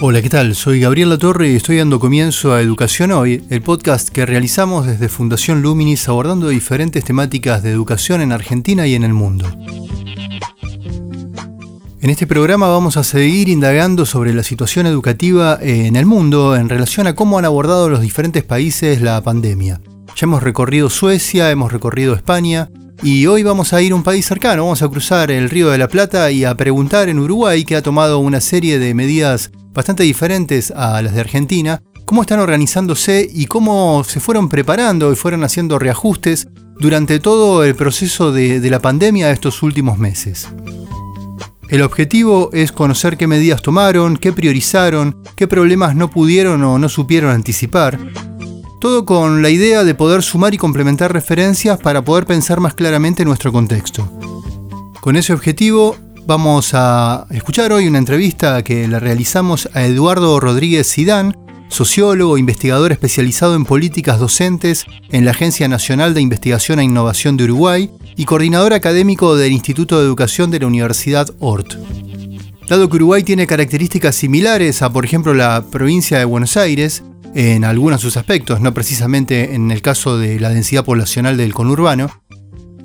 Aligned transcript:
Hola, 0.00 0.22
¿qué 0.22 0.28
tal? 0.28 0.54
Soy 0.54 0.78
Gabriel 0.78 1.08
Latorre 1.08 1.50
y 1.50 1.56
estoy 1.56 1.78
dando 1.78 1.98
comienzo 1.98 2.54
a 2.54 2.60
Educación 2.60 3.10
Hoy, 3.10 3.42
el 3.50 3.62
podcast 3.62 4.10
que 4.10 4.24
realizamos 4.24 4.86
desde 4.86 5.08
Fundación 5.08 5.60
Luminis 5.60 6.08
abordando 6.08 6.50
diferentes 6.50 7.02
temáticas 7.02 7.64
de 7.64 7.72
educación 7.72 8.20
en 8.20 8.30
Argentina 8.30 8.86
y 8.86 8.94
en 8.94 9.02
el 9.02 9.12
mundo. 9.12 9.50
En 12.00 12.10
este 12.10 12.28
programa 12.28 12.68
vamos 12.68 12.96
a 12.96 13.02
seguir 13.02 13.48
indagando 13.48 14.06
sobre 14.06 14.32
la 14.32 14.44
situación 14.44 14.86
educativa 14.86 15.58
en 15.60 15.96
el 15.96 16.06
mundo 16.06 16.54
en 16.54 16.68
relación 16.68 17.08
a 17.08 17.16
cómo 17.16 17.36
han 17.36 17.44
abordado 17.44 17.88
los 17.88 18.00
diferentes 18.00 18.44
países 18.44 19.02
la 19.02 19.20
pandemia. 19.24 19.80
Ya 20.14 20.22
hemos 20.22 20.44
recorrido 20.44 20.90
Suecia, 20.90 21.50
hemos 21.50 21.72
recorrido 21.72 22.14
España 22.14 22.70
y 23.02 23.26
hoy 23.26 23.42
vamos 23.42 23.72
a 23.72 23.82
ir 23.82 23.90
a 23.90 23.96
un 23.96 24.04
país 24.04 24.26
cercano, 24.26 24.62
vamos 24.62 24.82
a 24.82 24.88
cruzar 24.88 25.32
el 25.32 25.50
Río 25.50 25.70
de 25.70 25.78
la 25.78 25.88
Plata 25.88 26.30
y 26.30 26.44
a 26.44 26.56
preguntar 26.56 27.08
en 27.08 27.18
Uruguay 27.18 27.64
que 27.64 27.74
ha 27.74 27.82
tomado 27.82 28.20
una 28.20 28.40
serie 28.40 28.78
de 28.78 28.94
medidas 28.94 29.50
bastante 29.72 30.02
diferentes 30.02 30.70
a 30.70 31.00
las 31.02 31.14
de 31.14 31.20
Argentina, 31.20 31.82
cómo 32.04 32.22
están 32.22 32.40
organizándose 32.40 33.28
y 33.30 33.46
cómo 33.46 34.02
se 34.02 34.20
fueron 34.20 34.48
preparando 34.48 35.12
y 35.12 35.16
fueron 35.16 35.44
haciendo 35.44 35.78
reajustes 35.78 36.48
durante 36.78 37.18
todo 37.18 37.64
el 37.64 37.74
proceso 37.74 38.32
de, 38.32 38.60
la 38.70 38.80
pandemia 38.80 39.26
de 39.26 39.34
estos 39.34 39.62
últimos 39.62 39.98
meses. 39.98 40.48
El 41.68 41.82
objetivo 41.82 42.48
es 42.54 42.72
conocer 42.72 43.18
qué 43.18 43.26
medidas 43.26 43.60
tomaron, 43.60 44.16
qué 44.16 44.32
priorizaron, 44.32 45.22
qué 45.36 45.46
problemas 45.46 45.94
no 45.94 46.10
pudieron 46.10 46.62
o 46.62 46.78
no 46.78 46.88
supieron 46.88 47.30
anticipar. 47.30 47.98
Todo 48.80 49.04
con 49.04 49.42
la 49.42 49.50
idea 49.50 49.84
de 49.84 49.94
poder 49.94 50.22
sumar 50.22 50.54
y 50.54 50.56
complementar 50.56 51.12
referencias 51.12 51.78
para 51.78 52.02
poder 52.02 52.24
pensar 52.24 52.60
más 52.60 52.74
claramente 52.74 53.24
nuestro 53.24 53.52
contexto. 53.52 54.10
Con 55.00 55.16
ese 55.16 55.34
objetivo 55.34 55.96
Vamos 56.28 56.74
a 56.74 57.26
escuchar 57.30 57.72
hoy 57.72 57.88
una 57.88 57.96
entrevista 57.96 58.62
que 58.62 58.86
le 58.86 59.00
realizamos 59.00 59.70
a 59.72 59.86
Eduardo 59.86 60.38
Rodríguez 60.38 60.86
Sidán, 60.86 61.34
sociólogo, 61.68 62.36
investigador 62.36 62.92
especializado 62.92 63.54
en 63.54 63.64
políticas 63.64 64.18
docentes 64.18 64.84
en 65.10 65.24
la 65.24 65.30
Agencia 65.30 65.68
Nacional 65.68 66.12
de 66.12 66.20
Investigación 66.20 66.80
e 66.80 66.84
Innovación 66.84 67.38
de 67.38 67.44
Uruguay 67.44 67.90
y 68.14 68.26
coordinador 68.26 68.74
académico 68.74 69.36
del 69.36 69.52
Instituto 69.52 69.98
de 69.98 70.04
Educación 70.04 70.50
de 70.50 70.60
la 70.60 70.66
Universidad 70.66 71.30
ORT. 71.38 71.78
Dado 72.68 72.90
que 72.90 72.96
Uruguay 72.96 73.22
tiene 73.22 73.46
características 73.46 74.14
similares 74.14 74.82
a, 74.82 74.92
por 74.92 75.06
ejemplo, 75.06 75.32
la 75.32 75.64
provincia 75.70 76.18
de 76.18 76.26
Buenos 76.26 76.58
Aires, 76.58 77.04
en 77.34 77.64
algunos 77.64 78.00
de 78.00 78.02
sus 78.02 78.18
aspectos, 78.18 78.60
no 78.60 78.74
precisamente 78.74 79.54
en 79.54 79.70
el 79.70 79.80
caso 79.80 80.18
de 80.18 80.38
la 80.38 80.50
densidad 80.50 80.84
poblacional 80.84 81.38
del 81.38 81.54
conurbano, 81.54 82.10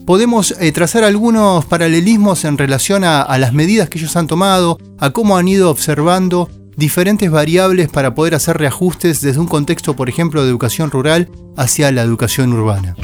podemos 0.06 0.56
eh, 0.60 0.72
trazar 0.72 1.04
algunos 1.04 1.66
paralelismos 1.66 2.46
en 2.46 2.58
relación 2.58 3.04
a, 3.04 3.22
a 3.22 3.38
las 3.38 3.54
medidas 3.54 3.90
que 3.90 4.00
ellos 4.00 4.16
han 4.16 4.28
tomado, 4.28 4.78
a 5.00 5.12
cómo 5.12 5.38
han 5.38 5.48
ido 5.48 5.70
observando 5.70 6.50
diferentes 6.76 7.30
variables 7.30 7.90
para 7.90 8.16
poder 8.16 8.36
hacer 8.36 8.58
reajustes 8.58 9.22
desde 9.22 9.40
un 9.40 9.48
contexto, 9.48 9.96
por 9.96 10.10
ejemplo, 10.10 10.44
de 10.44 10.50
educación 10.50 10.92
rural 10.92 11.30
hacia 11.56 11.92
la 11.92 12.02
educación 12.02 12.54
urbana. 12.54 12.96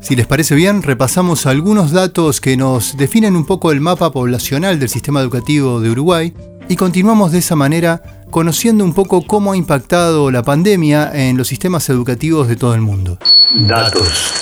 Si 0.00 0.16
les 0.16 0.26
parece 0.26 0.54
bien, 0.56 0.82
repasamos 0.82 1.46
algunos 1.46 1.92
datos 1.92 2.40
que 2.40 2.56
nos 2.56 2.96
definen 2.96 3.36
un 3.36 3.44
poco 3.44 3.70
el 3.70 3.80
mapa 3.80 4.10
poblacional 4.10 4.80
del 4.80 4.88
sistema 4.88 5.20
educativo 5.20 5.80
de 5.80 5.90
Uruguay 5.90 6.34
y 6.68 6.76
continuamos 6.76 7.32
de 7.32 7.38
esa 7.38 7.54
manera 7.54 8.02
conociendo 8.30 8.84
un 8.84 8.92
poco 8.92 9.24
cómo 9.26 9.52
ha 9.52 9.56
impactado 9.56 10.30
la 10.30 10.42
pandemia 10.42 11.10
en 11.14 11.36
los 11.36 11.48
sistemas 11.48 11.88
educativos 11.90 12.48
de 12.48 12.56
todo 12.56 12.74
el 12.74 12.80
mundo. 12.80 13.18
Datos. 13.54 14.32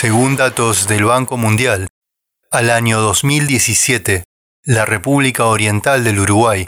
Según 0.00 0.32
datos 0.34 0.88
del 0.88 1.04
Banco 1.04 1.36
Mundial, 1.36 1.86
al 2.50 2.70
año 2.70 3.02
2017, 3.02 4.24
la 4.64 4.86
República 4.86 5.44
Oriental 5.44 6.04
del 6.04 6.20
Uruguay 6.20 6.66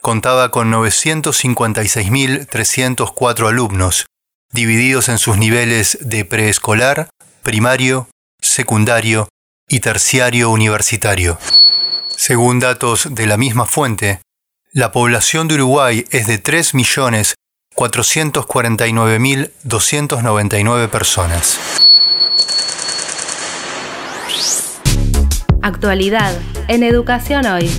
contaba 0.00 0.50
con 0.50 0.72
956.304 0.72 3.48
alumnos, 3.48 4.06
divididos 4.50 5.10
en 5.10 5.18
sus 5.18 5.36
niveles 5.36 5.98
de 6.00 6.24
preescolar, 6.24 7.10
primario, 7.42 8.08
secundario 8.40 9.28
y 9.68 9.80
terciario 9.80 10.48
universitario. 10.48 11.38
Según 12.08 12.60
datos 12.60 13.14
de 13.14 13.26
la 13.26 13.36
misma 13.36 13.66
fuente, 13.66 14.22
la 14.72 14.90
población 14.90 15.48
de 15.48 15.56
Uruguay 15.56 16.06
es 16.12 16.26
de 16.26 16.38
3.449.299 17.88 20.88
personas. 20.88 21.58
Actualidad 25.62 26.32
en 26.68 26.82
Educación 26.82 27.46
Hoy. 27.46 27.70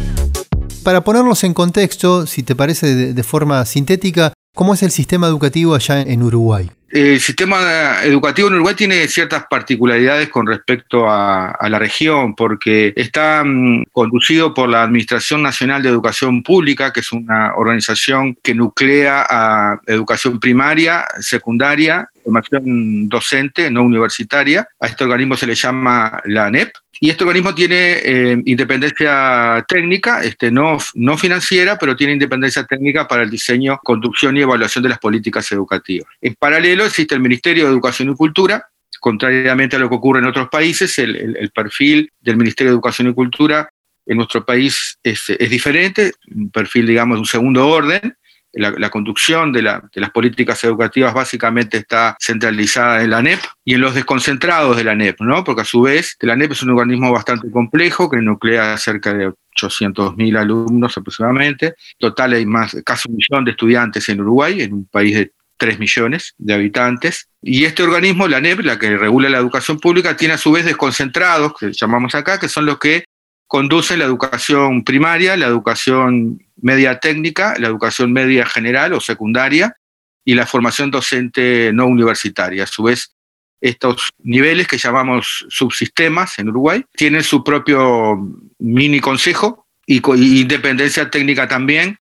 Para 0.83 1.03
ponernos 1.03 1.43
en 1.43 1.53
contexto, 1.53 2.25
si 2.25 2.41
te 2.43 2.55
parece 2.55 3.13
de, 3.13 3.23
forma 3.23 3.65
sintética, 3.65 4.31
¿cómo 4.55 4.73
es 4.73 4.83
el 4.83 4.91
sistema 4.91 5.27
educativo 5.27 5.75
allá 5.75 6.01
en 6.01 6.23
Uruguay? 6.23 6.71
El 6.91 7.21
sistema 7.21 8.03
educativo 8.03 8.49
en 8.49 8.55
Uruguay 8.55 8.75
tiene 8.75 9.07
ciertas 9.07 9.45
particularidades 9.49 10.27
con 10.27 10.45
respecto 10.45 11.09
a, 11.09 11.57
la 11.69 11.79
región, 11.79 12.35
porque 12.35 12.91
está 12.97 13.43
mm, 13.45 13.85
conducido 13.93 14.53
por 14.53 14.67
la 14.67 14.83
Administración 14.83 15.41
Nacional 15.41 15.81
de 15.81 15.87
Educación 15.87 16.43
Pública, 16.43 16.91
que 16.91 16.99
es 16.99 17.13
una 17.13 17.55
organización 17.55 18.37
que 18.43 18.53
nuclea 18.53 19.25
a 19.29 19.79
educación 19.87 20.39
primaria, 20.41 21.05
secundaria, 21.21 22.09
formación 22.25 23.07
docente, 23.07 23.71
no 23.71 23.83
universitaria. 23.83 24.67
A 24.79 24.87
este 24.87 25.05
organismo 25.05 25.37
se 25.37 25.47
le 25.47 25.55
llama 25.55 26.21
la 26.25 26.47
ANEP, 26.47 26.73
y 27.03 27.09
este 27.09 27.23
organismo 27.23 27.55
tiene 27.55 27.93
eh, 27.93 28.41
independencia 28.45 29.65
técnica, 29.67 30.23
este, 30.23 30.51
no, 30.51 30.77
no 30.93 31.17
financiera, 31.17 31.75
pero 31.79 31.95
tiene 31.95 32.13
independencia 32.13 32.63
técnica 32.63 33.07
para 33.07 33.23
el 33.23 33.29
diseño, 33.31 33.79
conducción 33.83 34.37
y 34.37 34.41
evaluación 34.41 34.83
de 34.83 34.89
las 34.89 34.99
políticas 34.99 35.51
educativas. 35.51 36.07
En 36.21 36.35
paralelo 36.35 36.85
existe 36.85 37.15
el 37.15 37.21
Ministerio 37.21 37.65
de 37.65 37.71
Educación 37.71 38.11
y 38.11 38.15
Cultura, 38.15 38.67
contrariamente 38.99 39.77
a 39.77 39.79
lo 39.79 39.89
que 39.89 39.95
ocurre 39.95 40.19
en 40.19 40.27
otros 40.27 40.47
países, 40.49 40.99
el, 40.99 41.51
perfil 41.55 42.11
del 42.19 42.37
Ministerio 42.37 42.69
de 42.69 42.75
Educación 42.75 43.09
y 43.09 43.15
Cultura 43.15 43.67
en 44.05 44.17
nuestro 44.17 44.45
país 44.45 44.99
es, 45.01 45.23
es, 45.27 45.49
diferente, 45.49 46.11
un 46.27 46.51
perfil, 46.51 46.85
digamos, 46.85 47.17
de 47.17 47.21
un 47.21 47.25
segundo 47.25 47.67
orden, 47.67 48.15
la, 48.53 48.89
conducción 48.89 49.51
de, 49.51 49.61
las 49.61 50.09
políticas 50.13 50.63
educativas 50.63 51.13
básicamente 51.13 51.77
está 51.77 52.17
centralizada 52.19 53.01
en 53.03 53.11
la 53.11 53.17
ANEP 53.19 53.39
y 53.63 53.75
en 53.75 53.81
los 53.81 53.95
desconcentrados 53.95 54.75
de 54.77 54.83
la 54.83 54.91
ANEP, 54.91 55.21
¿no? 55.21 55.43
porque 55.43 55.61
a 55.61 55.65
su 55.65 55.81
vez 55.81 56.17
la 56.19 56.33
ANEP 56.33 56.51
es 56.51 56.63
un 56.63 56.71
organismo 56.71 57.11
bastante 57.11 57.49
complejo 57.49 58.09
que 58.09 58.17
nuclea 58.17 58.77
cerca 58.77 59.13
de 59.13 59.29
800.000 59.29 60.37
alumnos 60.37 60.97
aproximadamente. 60.97 61.75
Total 61.97 62.33
hay 62.33 62.45
más, 62.45 62.75
casi 62.85 63.09
un 63.09 63.17
millón 63.17 63.45
de 63.45 63.51
estudiantes 63.51 64.07
en 64.09 64.21
Uruguay, 64.21 64.61
en 64.61 64.73
un 64.73 64.85
país 64.85 65.15
de 65.15 65.31
3 65.57 65.77
millones 65.77 66.33
de 66.37 66.53
habitantes. 66.55 67.27
Y 67.41 67.65
este 67.65 67.83
organismo, 67.83 68.27
la 68.27 68.37
ANEP, 68.37 68.61
la 68.61 68.79
que 68.79 68.97
regula 68.97 69.29
la 69.29 69.37
educación 69.37 69.79
pública, 69.79 70.17
tiene 70.17 70.33
a 70.33 70.37
su 70.37 70.51
vez 70.51 70.65
desconcentrados, 70.65 71.53
que 71.57 71.71
llamamos 71.71 72.15
acá, 72.15 72.39
que 72.39 72.49
son 72.49 72.65
los 72.65 72.79
que 72.79 73.03
conducen 73.51 73.99
la 73.99 74.05
educación 74.05 74.85
primaria, 74.85 75.35
la 75.35 75.47
educación 75.47 76.41
media 76.61 77.01
técnica, 77.01 77.53
la 77.59 77.67
educación 77.67 78.13
media 78.13 78.45
general 78.45 78.93
o 78.93 79.01
secundaria 79.01 79.75
y 80.23 80.35
la 80.35 80.45
formación 80.45 80.89
docente 80.89 81.71
no 81.73 81.85
universitaria. 81.85 82.63
A 82.63 82.67
su 82.67 82.83
vez, 82.83 83.13
estos 83.59 84.07
niveles 84.19 84.69
que 84.69 84.77
llamamos 84.77 85.45
subsistemas 85.49 86.39
en 86.39 86.47
Uruguay 86.47 86.85
tienen 86.95 87.23
su 87.23 87.43
propio 87.43 88.15
mini 88.57 89.01
consejo 89.01 89.67
y, 89.85 89.97
independencia 90.39 91.09
técnica 91.09 91.49
también 91.49 91.97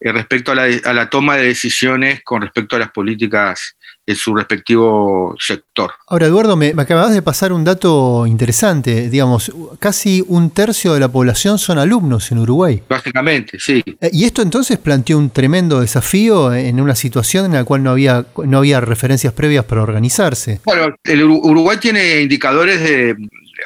eh, 0.00 0.10
respecto 0.10 0.50
a 0.50 0.56
la, 0.56 1.10
toma 1.10 1.36
de 1.36 1.46
decisiones 1.46 2.24
con 2.24 2.42
respecto 2.42 2.74
a 2.74 2.80
las 2.80 2.90
políticas 2.90 3.76
en 4.08 4.16
su 4.16 4.34
respectivo 4.34 5.36
sector. 5.38 5.92
Ahora, 6.06 6.26
Eduardo, 6.26 6.56
me, 6.56 6.72
acabas 6.78 7.12
de 7.12 7.20
pasar 7.20 7.52
un 7.52 7.62
dato 7.62 8.26
interesante. 8.26 9.10
Digamos, 9.10 9.52
casi 9.78 10.24
un 10.26 10.50
tercio 10.50 10.94
de 10.94 11.00
la 11.00 11.08
población 11.08 11.58
son 11.58 11.76
alumnos 11.76 12.32
en 12.32 12.38
Uruguay. 12.38 12.82
Básicamente, 12.88 13.60
sí. 13.60 13.84
Eh, 14.00 14.08
y 14.10 14.24
esto 14.24 14.40
entonces 14.40 14.78
planteó 14.78 15.18
un 15.18 15.28
tremendo 15.28 15.80
desafío 15.80 16.54
en 16.54 16.80
una 16.80 16.94
situación 16.94 17.44
en 17.44 17.52
la 17.52 17.64
cual 17.64 17.82
no 17.82 17.90
había, 17.90 18.24
no 18.46 18.58
había 18.58 18.80
referencias 18.80 19.34
previas 19.34 19.66
para 19.66 19.82
organizarse. 19.82 20.62
Bueno, 20.64 20.96
el 21.04 21.22
Uruguay 21.24 21.76
tiene 21.76 22.22
indicadores 22.22 22.80
de 22.80 23.14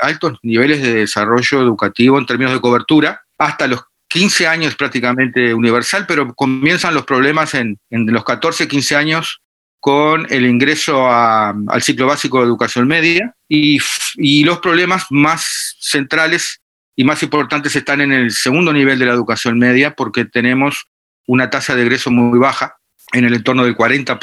altos 0.00 0.38
niveles 0.42 0.82
de 0.82 0.92
desarrollo 0.92 1.62
educativo 1.62 2.18
en 2.18 2.26
términos 2.26 2.52
de 2.52 2.60
cobertura 2.60 3.22
hasta 3.38 3.68
los 3.68 3.84
15 4.08 4.48
años 4.48 4.74
prácticamente 4.74 5.54
universal, 5.54 6.04
pero 6.08 6.34
comienzan 6.34 6.94
los 6.94 7.04
problemas 7.04 7.54
en, 7.54 7.78
en 7.90 8.06
los 8.06 8.24
14, 8.24 8.66
15 8.66 8.96
años 8.96 9.41
con 9.82 10.28
el 10.30 10.46
ingreso 10.46 11.10
al 11.10 11.82
ciclo 11.82 12.06
básico 12.06 12.38
de 12.38 12.44
educación 12.44 12.86
media 12.86 13.34
y, 13.48 13.80
y 14.14 14.44
los 14.44 14.60
problemas 14.60 15.06
más 15.10 15.76
centrales 15.80 16.62
y 16.94 17.02
más 17.02 17.20
importantes 17.24 17.74
están 17.74 18.00
en 18.00 18.12
el 18.12 18.30
segundo 18.30 18.72
nivel 18.72 19.00
de 19.00 19.06
la 19.06 19.12
educación 19.12 19.58
media 19.58 19.96
porque 19.96 20.24
tenemos 20.24 20.84
una 21.26 21.50
tasa 21.50 21.74
de 21.74 21.82
egreso 21.82 22.12
muy 22.12 22.38
baja 22.38 22.76
en 23.12 23.24
el 23.24 23.34
entorno 23.34 23.64
del 23.64 23.76
40%. 23.76 24.18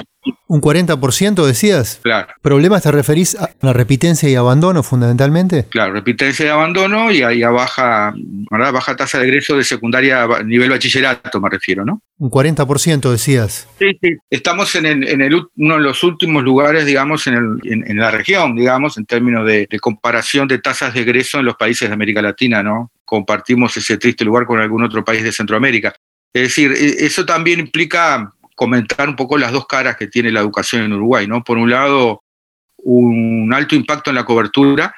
¿Un 0.47 0.61
40% 0.61 1.45
decías? 1.45 1.99
Claro. 2.03 2.27
¿Problemas 2.41 2.83
te 2.83 2.91
referís 2.91 3.35
a 3.35 3.51
la 3.61 3.71
repitencia 3.71 4.27
y 4.29 4.35
abandono 4.35 4.83
fundamentalmente? 4.83 5.65
Claro, 5.69 5.93
repitencia 5.93 6.45
y 6.45 6.49
abandono 6.49 7.11
y 7.11 7.21
a, 7.21 7.49
baja, 7.49 8.13
baja 8.49 8.95
tasa 8.95 9.19
de 9.19 9.27
egreso 9.27 9.55
de 9.55 9.63
secundaria 9.63 10.23
a 10.23 10.43
nivel 10.43 10.71
bachillerato, 10.71 11.39
me 11.39 11.49
refiero, 11.49 11.85
¿no? 11.85 12.01
Un 12.17 12.29
40% 12.29 13.11
decías. 13.11 13.67
Sí, 13.79 13.97
sí. 14.01 14.17
Estamos 14.29 14.75
en, 14.75 14.85
el, 14.85 15.35
uno 15.55 15.75
de 15.75 15.81
los 15.81 16.03
últimos 16.03 16.43
lugares, 16.43 16.85
digamos, 16.85 17.27
en, 17.27 17.59
en, 17.63 17.97
la 17.97 18.11
región, 18.11 18.55
digamos, 18.55 18.97
en 18.97 19.05
términos 19.05 19.45
de, 19.45 19.67
de 19.69 19.79
comparación 19.79 20.47
de 20.47 20.59
tasas 20.59 20.93
de 20.93 21.01
egreso 21.01 21.39
en 21.39 21.45
los 21.45 21.55
países 21.55 21.87
de 21.87 21.93
América 21.93 22.21
Latina, 22.21 22.61
¿no? 22.61 22.91
Compartimos 23.05 23.75
ese 23.77 23.97
triste 23.97 24.25
lugar 24.25 24.45
con 24.45 24.59
algún 24.59 24.83
otro 24.83 25.03
país 25.05 25.23
de 25.23 25.31
Centroamérica. 25.31 25.95
Es 26.33 26.43
decir, 26.43 26.71
e, 26.71 27.05
eso 27.05 27.25
también 27.25 27.59
implica 27.59 28.31
comentar 28.59 29.07
un 29.07 29.15
poco 29.15 29.37
las 29.37 29.53
dos 29.53 29.67
caras 29.67 29.95
que 29.95 30.07
tiene 30.07 30.33
la 30.33 30.41
educación 30.41 30.83
en 30.83 30.91
Uruguay, 30.91 31.25
¿no? 31.25 31.45
Por 31.45 31.57
un 31.57 31.69
lado, 31.69 32.23
un 32.75 33.49
alto 33.53 33.73
impacto 33.73 34.11
en 34.11 34.17
la 34.17 34.25
cobertura 34.25 34.93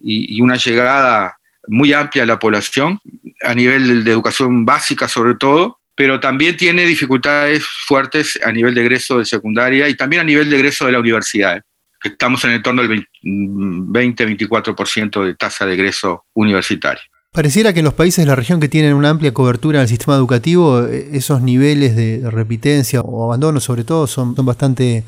y, 0.00 0.40
una 0.40 0.56
llegada 0.56 1.36
muy 1.68 1.92
amplia 1.92 2.22
a 2.22 2.26
la 2.26 2.38
población, 2.38 2.98
a 3.42 3.52
nivel 3.52 4.02
de 4.02 4.10
educación 4.10 4.64
básica 4.64 5.08
sobre 5.08 5.34
todo, 5.34 5.78
pero 5.94 6.20
también 6.20 6.56
tiene 6.56 6.86
dificultades 6.86 7.66
fuertes 7.66 8.40
a 8.42 8.50
nivel 8.50 8.74
de 8.74 8.80
egreso 8.80 9.18
de 9.18 9.26
secundaria 9.26 9.90
y 9.90 9.94
también 9.94 10.22
a 10.22 10.24
nivel 10.24 10.48
de 10.48 10.56
egreso 10.56 10.86
de 10.86 10.92
la 10.92 11.00
universidad. 11.00 11.58
¿eh? 11.58 11.62
Estamos 12.02 12.42
en 12.46 12.52
el 12.52 12.62
torno 12.62 12.80
del 12.80 13.06
20-24% 13.22 15.22
de 15.22 15.34
tasa 15.34 15.66
de 15.66 15.74
egreso 15.74 16.24
universitario. 16.32 17.02
Pareciera 17.36 17.74
que 17.74 17.80
en 17.80 17.84
los 17.84 17.92
países 17.92 18.24
de 18.24 18.30
la 18.30 18.34
región 18.34 18.60
que 18.60 18.68
tienen 18.70 18.94
una 18.94 19.10
amplia 19.10 19.34
cobertura 19.34 19.78
en 19.78 19.82
el 19.82 19.88
sistema 19.88 20.16
educativo, 20.16 20.86
eh, 20.86 21.10
esos 21.12 21.42
niveles 21.42 21.94
de, 21.94 22.22
repitencia 22.30 23.02
o 23.02 23.24
abandono 23.24 23.60
sobre 23.60 23.84
todo 23.84 24.06
son, 24.06 24.34
bastante, 24.34 25.04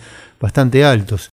altos. 0.85 1.31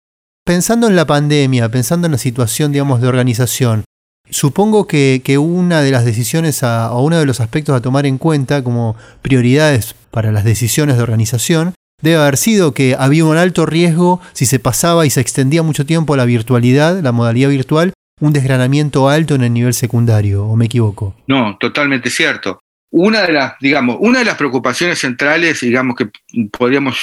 Pensando 0.44 0.88
en 0.88 0.94
la 0.94 1.06
pandemia, 1.06 1.70
pensando 1.70 2.06
en 2.06 2.12
la 2.12 2.18
situación, 2.18 2.72
digamos, 2.72 3.00
de 3.00 3.08
organización, 3.08 3.84
supongo 4.28 4.86
que, 4.86 5.38
una 5.40 5.80
de 5.80 5.92
las 5.92 6.04
decisiones 6.04 6.62
o 6.62 7.02
uno 7.02 7.18
de 7.18 7.24
los 7.24 7.40
aspectos 7.40 7.74
a 7.74 7.80
tomar 7.80 8.04
en 8.04 8.18
cuenta 8.18 8.62
como 8.62 8.94
prioridades 9.22 9.94
para 10.10 10.30
las 10.30 10.44
decisiones 10.44 10.98
de 10.98 11.04
organización 11.04 11.72
debe 12.02 12.20
haber 12.20 12.36
sido 12.36 12.74
que 12.74 12.96
había 12.98 13.24
un 13.24 13.38
alto 13.38 13.64
riesgo 13.64 14.20
si 14.34 14.44
se 14.44 14.58
pasaba 14.58 15.06
y 15.06 15.10
se 15.10 15.22
extendía 15.22 15.62
mucho 15.62 15.86
tiempo 15.86 16.16
la 16.16 16.26
virtualidad, 16.26 17.00
la 17.00 17.12
modalidad 17.12 17.48
virtual, 17.48 17.94
un 18.20 18.32
desgranamiento 18.32 19.08
alto 19.08 19.34
en 19.34 19.42
el 19.42 19.52
nivel 19.52 19.74
secundario, 19.74 20.46
¿o 20.46 20.56
me 20.56 20.66
equivoco? 20.66 21.16
No, 21.26 21.56
totalmente 21.58 22.10
cierto. 22.10 22.60
Una 22.90 23.22
de 23.22 23.32
las, 23.32 23.54
digamos, 23.60 23.96
una 24.00 24.18
de 24.18 24.26
las 24.26 24.36
preocupaciones 24.36 24.98
centrales, 24.98 25.60
digamos, 25.60 25.96
que 25.96 26.10
podríamos 26.50 27.00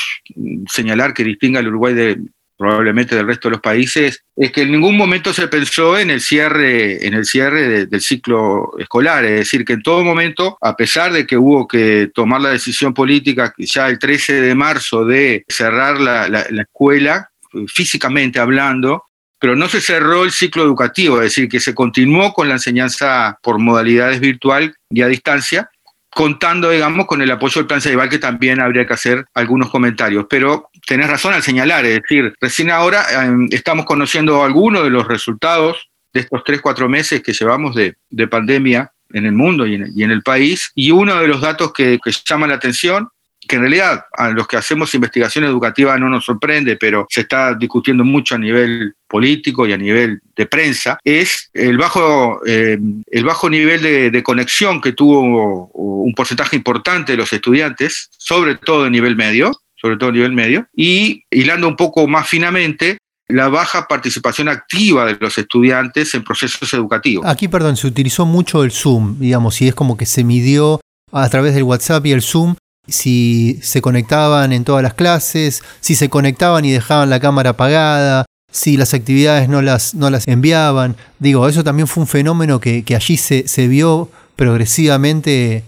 señalar 0.71 1.13
que 1.13 1.23
distingue 1.23 1.59
al 1.59 1.67
Uruguay 1.67 1.93
de 1.93 2.17
probablemente 2.57 3.15
del 3.15 3.25
resto 3.25 3.47
de 3.47 3.53
los 3.53 3.61
países, 3.61 4.21
es 4.35 4.51
que 4.51 4.63
en 4.63 4.71
ningún 4.73 4.97
momento 4.97 5.31
se 5.31 5.47
pensó 5.47 5.97
en 5.97 6.09
el 6.09 6.19
cierre, 6.19 7.07
en 7.07 7.13
el 7.13 7.25
cierre 7.25 7.85
del 7.85 8.01
ciclo 8.01 8.77
escolar, 8.77 9.23
es 9.23 9.39
decir, 9.39 9.63
que 9.63 9.73
en 9.73 9.81
todo 9.81 10.03
momento, 10.03 10.57
a 10.61 10.75
pesar 10.75 11.13
de 11.13 11.25
que 11.25 11.37
hubo 11.37 11.65
que 11.69 12.11
tomar 12.13 12.41
la 12.41 12.49
decisión 12.49 12.93
política 12.93 13.53
ya 13.57 13.87
el 13.87 13.97
13 13.97 14.41
de 14.41 14.55
marzo 14.55 15.05
de 15.05 15.45
cerrar 15.47 16.01
la 16.01 16.45
escuela, 16.49 17.29
físicamente 17.67 18.39
hablando, 18.39 19.03
pero 19.39 19.55
no 19.55 19.69
se 19.69 19.81
cerró 19.81 20.25
el 20.25 20.31
ciclo 20.31 20.63
educativo, 20.63 21.17
es 21.17 21.23
decir, 21.23 21.49
que 21.49 21.59
se 21.59 21.73
continuó 21.73 22.33
con 22.33 22.47
la 22.47 22.55
enseñanza 22.55 23.39
por 23.41 23.57
modalidades 23.57 24.19
virtual 24.19 24.75
y 24.89 25.01
a 25.01 25.07
distancia, 25.07 25.69
contando, 26.09 26.69
digamos, 26.69 27.05
con 27.05 27.21
el 27.21 27.31
apoyo 27.31 27.61
del 27.61 27.67
plan 27.67 27.81
Ceibal, 27.81 28.09
que 28.09 28.19
también 28.19 28.59
habría 28.59 28.85
que 28.85 28.93
hacer 28.93 29.25
algunos 29.33 29.69
comentarios. 29.69 30.25
Pero 30.29 30.69
tenés 30.85 31.09
razón 31.09 31.33
al 31.33 31.43
señalar, 31.43 31.85
es 31.85 32.01
decir, 32.01 32.33
recién 32.41 32.69
ahora 32.69 33.05
em, 33.23 33.47
estamos 33.51 33.85
conociendo 33.85 34.43
algunos 34.43 34.83
de 34.83 34.89
los 34.89 35.07
resultados 35.07 35.89
de 36.11 36.21
estos 36.21 36.43
tres, 36.43 36.61
cuatro 36.61 36.89
meses 36.89 37.21
que 37.21 37.33
llevamos 37.33 37.75
de, 37.75 37.95
pandemia 38.27 38.91
en 39.11 39.25
el 39.25 39.31
mundo 39.31 39.65
y 39.65 39.75
en, 39.75 40.11
el 40.11 40.21
país, 40.21 40.71
y 40.75 40.91
uno 40.91 41.19
de 41.19 41.27
los 41.27 41.41
datos 41.41 41.71
que, 41.73 41.99
que 42.03 42.11
llama 42.25 42.47
la 42.47 42.55
atención 42.55 43.09
que 43.49 43.55
en 43.55 43.63
realidad 43.63 44.05
a 44.13 44.29
los 44.29 44.47
que 44.47 44.57
hacemos 44.57 44.93
investigación 44.93 45.43
educativa 45.43 45.97
no 45.97 46.07
nos 46.07 46.23
sorprende, 46.23 46.77
pero 46.77 47.07
se 47.09 47.21
está 47.21 47.55
discutiendo 47.55 48.05
mucho 48.05 48.35
a 48.35 48.37
nivel 48.37 48.93
político 49.07 49.65
y 49.65 49.73
a 49.73 49.77
nivel 49.77 50.21
de 50.35 50.45
prensa, 50.45 50.99
es 51.03 51.49
el 51.53 51.77
bajo, 51.79 52.41
eh, 52.45 52.77
el 53.07 53.25
bajo 53.25 53.49
nivel 53.49 53.81
de, 54.11 54.23
conexión 54.23 54.79
que 54.79 54.93
tuvo 54.93 55.71
un 55.73 56.13
porcentaje 56.13 56.55
importante 56.55 57.13
de 57.13 57.17
los 57.17 57.33
estudiantes, 57.33 58.09
sobre 58.11 58.55
todo 58.55 58.85
a 58.85 58.89
nivel 58.89 59.15
medio, 59.15 59.51
sobre 59.75 59.97
todo 59.97 60.09
a 60.09 60.13
nivel 60.13 60.33
medio, 60.33 60.67
y 60.75 61.23
hilando 61.31 61.67
un 61.67 61.75
poco 61.75 62.07
más 62.07 62.29
finamente, 62.29 62.99
la 63.27 63.47
baja 63.47 63.87
participación 63.87 64.47
activa 64.47 65.05
de 65.05 65.17
los 65.19 65.37
estudiantes 65.39 66.13
en 66.13 66.23
procesos 66.23 66.71
educativos. 66.73 67.25
Aquí, 67.25 67.47
perdón, 67.47 67.77
se 67.77 67.87
utilizó 67.87 68.27
mucho 68.27 68.63
el 68.63 68.71
Zoom, 68.71 69.17
digamos, 69.19 69.59
y 69.61 69.69
es 69.69 69.73
como 69.73 69.97
que 69.97 70.05
se 70.05 70.23
midió 70.23 70.81
a 71.11 71.27
través 71.29 71.55
del 71.55 71.63
WhatsApp 71.63 72.05
y 72.05 72.11
el 72.11 72.21
Zoom 72.21 72.55
si 72.91 73.59
se 73.61 73.81
conectaban 73.81 74.53
en 74.53 74.63
todas 74.63 74.83
las 74.83 74.93
clases, 74.93 75.63
si 75.79 75.95
se 75.95 76.09
conectaban 76.09 76.65
y 76.65 76.71
dejaban 76.71 77.09
la 77.09 77.19
cámara 77.19 77.51
apagada, 77.51 78.25
si 78.51 78.77
las 78.77 78.93
actividades 78.93 79.49
no 79.49 79.61
las, 79.61 79.95
no 79.95 80.09
las 80.09 80.27
enviaban. 80.27 80.95
Digo, 81.19 81.47
eso 81.47 81.63
también 81.63 81.87
fue 81.87 82.01
un 82.01 82.07
fenómeno 82.07 82.59
que, 82.59 82.83
allí 82.95 83.17
se, 83.17 83.47
se, 83.47 83.67
vio 83.67 84.09
progresivamente 84.35 85.63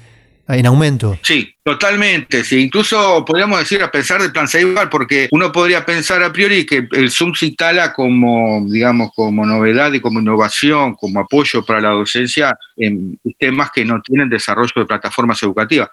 en 0.48 0.66
aumento. 0.66 1.18
Sí, 1.22 1.54
totalmente. 1.64 2.44
Sí. 2.44 2.62
Incluso 2.62 3.24
podríamos 3.26 3.60
decir 3.60 3.82
a 3.84 3.92
pesar 3.92 4.22
del 4.22 4.32
plan 4.32 4.48
Ceibal, 4.48 4.90
porque 4.90 5.30
uno 5.32 5.52
podría 5.52 5.86
pensar 5.86 6.22
a 6.24 6.34
priori 6.34 6.66
que 6.66 6.88
el 6.92 7.12
Zoom 7.12 7.34
se 7.34 7.48
instala 7.48 7.94
como, 7.94 8.66
digamos, 8.68 9.12
como 9.16 9.46
novedad 9.46 9.94
y 9.94 10.02
como 10.02 10.20
innovación, 10.20 10.96
como 10.96 11.22
apoyo 11.22 11.64
para 11.64 11.82
la 11.82 11.90
docencia 11.90 12.58
en 12.76 13.20
temas 13.38 13.72
que 13.72 13.86
no 13.86 14.02
tienen 14.02 14.30
desarrollo 14.30 14.74
de 14.76 14.86
plataformas 14.86 15.42
educativas 15.44 15.90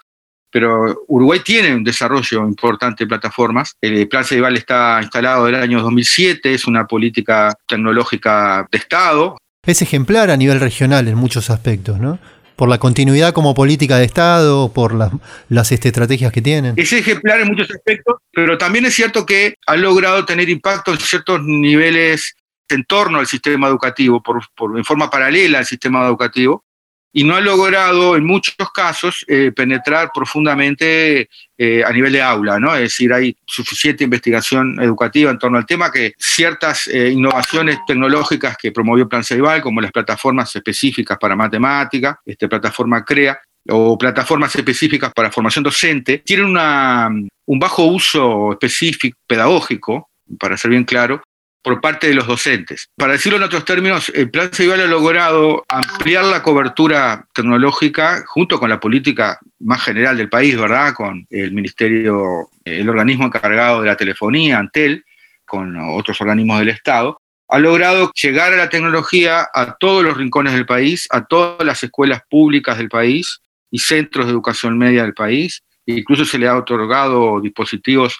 pero 0.51 1.03
Uruguay 1.07 1.41
tiene 1.43 1.73
un 1.73 1.83
desarrollo 1.83 2.45
importante 2.45 3.03
de 3.03 3.07
plataformas. 3.07 3.75
El 3.81 4.07
Plan 4.07 4.23
Ceibal 4.23 4.57
está 4.57 4.99
instalado 5.01 5.45
del 5.45 5.55
año 5.55 5.81
2007, 5.81 6.53
es 6.53 6.65
una 6.65 6.87
política 6.87 7.53
tecnológica 7.67 8.67
de 8.71 8.77
Estado. 8.77 9.37
Es 9.65 9.81
ejemplar 9.81 10.31
a 10.31 10.37
nivel 10.37 10.59
regional 10.59 11.07
en 11.07 11.15
muchos 11.15 11.49
aspectos, 11.49 11.99
¿no? 11.99 12.19
Por 12.55 12.67
la 12.67 12.77
continuidad 12.77 13.31
como 13.31 13.53
política 13.53 13.97
de 13.97 14.05
Estado, 14.05 14.73
por 14.73 14.93
las, 14.93 15.71
este, 15.71 15.89
estrategias 15.89 16.33
que 16.33 16.41
tienen. 16.41 16.73
Es 16.75 16.91
ejemplar 16.91 17.39
en 17.39 17.47
muchos 17.47 17.69
aspectos, 17.71 18.17
pero 18.33 18.57
también 18.57 18.85
es 18.85 18.95
cierto 18.95 19.25
que 19.25 19.55
ha 19.65 19.77
logrado 19.77 20.25
tener 20.25 20.49
impacto 20.49 20.91
en 20.91 20.99
ciertos 20.99 21.41
niveles 21.43 22.35
en 22.67 22.83
torno 22.83 23.19
al 23.19 23.27
sistema 23.27 23.67
educativo, 23.67 24.21
por, 24.21 24.43
en 24.77 24.85
forma 24.85 25.09
paralela 25.09 25.59
al 25.59 25.65
sistema 25.65 26.05
educativo, 26.05 26.63
y 27.11 27.23
no 27.23 27.35
ha 27.35 27.41
logrado 27.41 28.15
en 28.15 28.25
muchos 28.25 28.55
casos 28.73 29.25
eh, 29.27 29.51
penetrar 29.55 30.11
profundamente 30.13 31.29
eh, 31.57 31.83
a 31.83 31.91
nivel 31.91 32.13
de 32.13 32.21
aula, 32.21 32.59
¿no? 32.59 32.73
Es 32.75 32.81
decir, 32.81 33.11
hay 33.11 33.35
suficiente 33.45 34.03
investigación 34.03 34.79
educativa 34.79 35.31
en 35.31 35.39
torno 35.39 35.57
al 35.57 35.65
tema 35.65 35.91
que 35.91 36.13
ciertas 36.17 36.87
eh, 36.87 37.09
innovaciones 37.09 37.79
tecnológicas 37.87 38.55
que 38.57 38.71
promovió 38.71 39.09
Plan 39.09 39.23
Ceibal, 39.23 39.61
como 39.61 39.81
las 39.81 39.91
plataformas 39.91 40.55
específicas 40.55 41.17
para 41.17 41.35
matemática, 41.35 42.19
este, 42.25 42.47
plataforma 42.47 43.03
CREA, 43.03 43.39
o 43.71 43.97
plataformas 43.97 44.55
específicas 44.55 45.11
para 45.13 45.31
formación 45.31 45.63
docente, 45.63 46.19
tienen 46.19 46.45
una, 46.45 47.09
un 47.45 47.59
bajo 47.59 47.83
uso 47.83 48.53
específico, 48.53 49.17
pedagógico, 49.27 50.09
para 50.39 50.57
ser 50.57 50.71
bien 50.71 50.83
claro, 50.83 51.21
por 51.61 51.81
parte 51.81 52.07
de 52.07 52.13
los 52.13 52.27
docentes. 52.27 52.89
Para 52.95 53.13
decirlo 53.13 53.37
en 53.37 53.43
otros 53.43 53.65
términos, 53.65 54.09
el 54.15 54.29
Plan 54.29 54.49
Ceibal 54.51 54.81
ha 54.81 54.87
logrado 54.87 55.65
ampliar 55.67 56.25
la 56.25 56.41
cobertura 56.41 57.27
tecnológica 57.33 58.23
junto 58.25 58.59
con 58.59 58.69
la 58.69 58.79
política 58.79 59.39
más 59.59 59.83
general 59.83 60.17
del 60.17 60.29
país, 60.29 60.57
¿verdad? 60.57 60.93
Con 60.93 61.25
el 61.29 61.51
Ministerio, 61.51 62.49
el 62.63 62.87
organismo 62.87 63.25
encargado 63.25 63.81
de 63.81 63.87
la 63.87 63.97
telefonía, 63.97 64.57
Antel, 64.57 65.03
con 65.45 65.75
otros 65.77 66.19
organismos 66.21 66.59
del 66.59 66.69
Estado, 66.69 67.19
ha 67.49 67.59
logrado 67.59 68.11
llegar 68.13 68.53
a 68.53 68.57
la 68.57 68.69
tecnología 68.69 69.47
a 69.53 69.75
todos 69.79 70.03
los 70.03 70.15
rincones 70.15 70.53
del 70.53 70.67
país, 70.67 71.07
a 71.09 71.25
todas 71.25 71.65
las 71.65 71.83
escuelas 71.83 72.21
públicas 72.29 72.77
del 72.77 72.89
país 72.89 73.41
y 73.71 73.79
centros 73.79 74.27
de 74.27 74.31
educación 74.31 74.77
media 74.77 75.01
del 75.01 75.15
país. 75.15 75.63
Incluso 75.87 76.25
se 76.25 76.37
le 76.37 76.47
ha 76.47 76.55
otorgado 76.55 77.41
dispositivos 77.41 78.19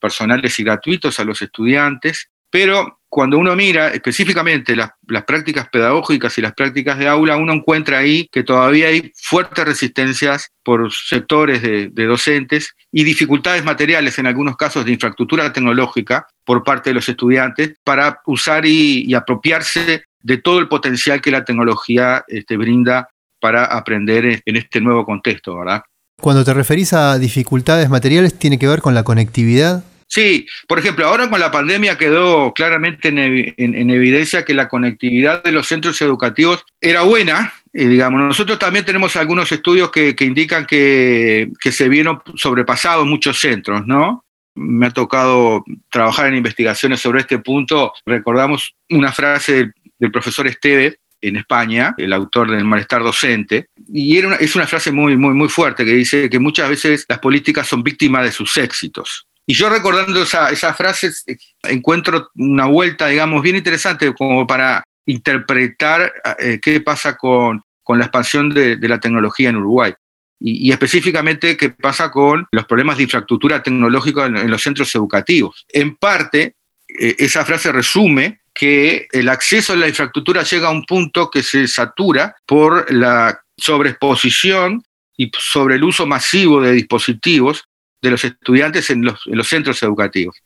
personales 0.00 0.58
y 0.58 0.64
gratuitos 0.64 1.18
a 1.18 1.24
los 1.24 1.42
estudiantes 1.42 2.30
Pero 2.50 3.00
cuando 3.10 3.38
uno 3.38 3.56
mira 3.56 3.88
específicamente 3.88 4.76
las, 4.76 4.92
prácticas 5.26 5.68
pedagógicas 5.68 6.38
y 6.38 6.42
las 6.42 6.54
prácticas 6.54 6.96
de 6.96 7.08
aula, 7.08 7.36
uno 7.36 7.52
encuentra 7.52 7.98
ahí 7.98 8.28
que 8.30 8.44
todavía 8.44 8.86
hay 8.86 9.12
fuertes 9.16 9.64
resistencias 9.64 10.50
por 10.62 10.92
sectores 10.92 11.60
de, 11.60 11.90
docentes 12.06 12.74
y 12.92 13.02
dificultades 13.02 13.64
materiales, 13.64 14.18
en 14.18 14.26
algunos 14.26 14.56
casos 14.56 14.84
de 14.84 14.92
infraestructura 14.92 15.52
tecnológica 15.52 16.26
por 16.44 16.62
parte 16.62 16.90
de 16.90 16.94
los 16.94 17.08
estudiantes, 17.08 17.74
para 17.82 18.20
usar 18.26 18.64
y, 18.64 19.12
apropiarse 19.14 20.04
de 20.22 20.36
todo 20.38 20.60
el 20.60 20.68
potencial 20.68 21.20
que 21.20 21.32
la 21.32 21.44
tecnología 21.44 22.24
este, 22.28 22.56
brinda 22.56 23.08
para 23.40 23.64
aprender 23.64 24.42
en 24.44 24.56
este 24.56 24.80
nuevo 24.80 25.04
contexto, 25.04 25.58
¿verdad? 25.58 25.82
Cuando 26.20 26.44
te 26.44 26.52
referís 26.52 26.92
a 26.92 27.18
dificultades 27.18 27.88
materiales, 27.88 28.38
¿tiene 28.38 28.58
que 28.58 28.68
ver 28.68 28.82
con 28.82 28.94
la 28.94 29.02
conectividad? 29.02 29.82
Sí, 30.10 30.48
por 30.66 30.80
ejemplo, 30.80 31.06
ahora 31.06 31.30
con 31.30 31.38
la 31.38 31.52
pandemia 31.52 31.96
quedó 31.96 32.52
claramente 32.52 33.08
en, 33.10 33.90
evidencia 33.90 34.44
que 34.44 34.54
la 34.54 34.68
conectividad 34.68 35.44
de 35.44 35.52
los 35.52 35.68
centros 35.68 36.02
educativos 36.02 36.64
era 36.80 37.02
buena. 37.02 37.54
Y 37.72 37.84
digamos, 37.84 38.20
nosotros 38.20 38.58
también 38.58 38.84
tenemos 38.84 39.14
algunos 39.14 39.52
estudios 39.52 39.92
que, 39.92 40.16
indican 40.18 40.66
que, 40.66 41.52
se 41.60 41.88
vieron 41.88 42.20
sobrepasados 42.34 43.06
muchos 43.06 43.38
centros, 43.38 43.86
¿no? 43.86 44.24
Me 44.56 44.86
ha 44.86 44.90
tocado 44.90 45.64
trabajar 45.88 46.26
en 46.26 46.34
investigaciones 46.34 46.98
sobre 46.98 47.20
este 47.20 47.38
punto. 47.38 47.92
Recordamos 48.04 48.74
una 48.88 49.12
frase 49.12 49.70
del, 49.96 50.10
profesor 50.10 50.48
Esteve, 50.48 50.96
en 51.20 51.36
España, 51.36 51.94
el 51.98 52.12
autor 52.14 52.50
del 52.50 52.64
malestar 52.64 53.02
docente, 53.04 53.66
y 53.92 54.16
era 54.16 54.36
es 54.36 54.56
una 54.56 54.66
frase 54.66 54.90
muy, 54.90 55.16
muy, 55.16 55.34
muy 55.34 55.50
fuerte 55.50 55.84
que 55.84 55.92
dice 55.92 56.30
que 56.30 56.38
muchas 56.38 56.68
veces 56.68 57.04
las 57.08 57.18
políticas 57.18 57.68
son 57.68 57.84
víctimas 57.84 58.24
de 58.24 58.32
sus 58.32 58.56
éxitos. 58.56 59.28
Y 59.46 59.54
yo 59.54 59.68
recordando 59.68 60.22
esa, 60.22 60.50
esas 60.50 60.76
frases 60.76 61.24
encuentro 61.62 62.30
una 62.36 62.66
vuelta, 62.66 63.08
digamos, 63.08 63.42
bien 63.42 63.56
interesante 63.56 64.14
como 64.14 64.46
para 64.46 64.84
interpretar 65.06 66.12
eh, 66.38 66.60
qué 66.62 66.80
pasa 66.80 67.16
con, 67.16 67.62
la 67.88 68.04
expansión 68.04 68.50
de, 68.50 68.78
la 68.82 69.00
tecnología 69.00 69.48
en 69.48 69.56
Uruguay. 69.56 69.92
Y, 70.38 70.70
específicamente 70.70 71.56
qué 71.56 71.70
pasa 71.70 72.10
con 72.10 72.46
los 72.52 72.64
problemas 72.64 72.96
de 72.96 73.02
infraestructura 73.02 73.62
tecnológica 73.62 74.26
en, 74.26 74.50
los 74.50 74.62
centros 74.62 74.94
educativos. 74.94 75.66
En 75.68 75.96
parte, 75.96 76.54
eh, 76.88 77.16
esa 77.18 77.44
frase 77.44 77.72
resume 77.72 78.40
que 78.54 79.08
el 79.12 79.28
acceso 79.28 79.72
a 79.72 79.76
la 79.76 79.88
infraestructura 79.88 80.44
llega 80.44 80.68
a 80.68 80.72
un 80.72 80.84
punto 80.84 81.30
que 81.30 81.42
se 81.42 81.66
satura 81.66 82.36
por 82.46 82.92
la 82.92 83.40
sobreexposición 83.56 84.82
y 85.16 85.30
sobre 85.38 85.74
el 85.74 85.84
uso 85.84 86.06
masivo 86.06 86.60
de 86.60 86.72
dispositivos 86.72 87.64
de 88.02 88.10
los 88.10 88.24
estudiantes 88.24 88.90
en 88.90 89.04
los, 89.04 89.48
centros 89.48 89.82
educativos. 89.82 90.36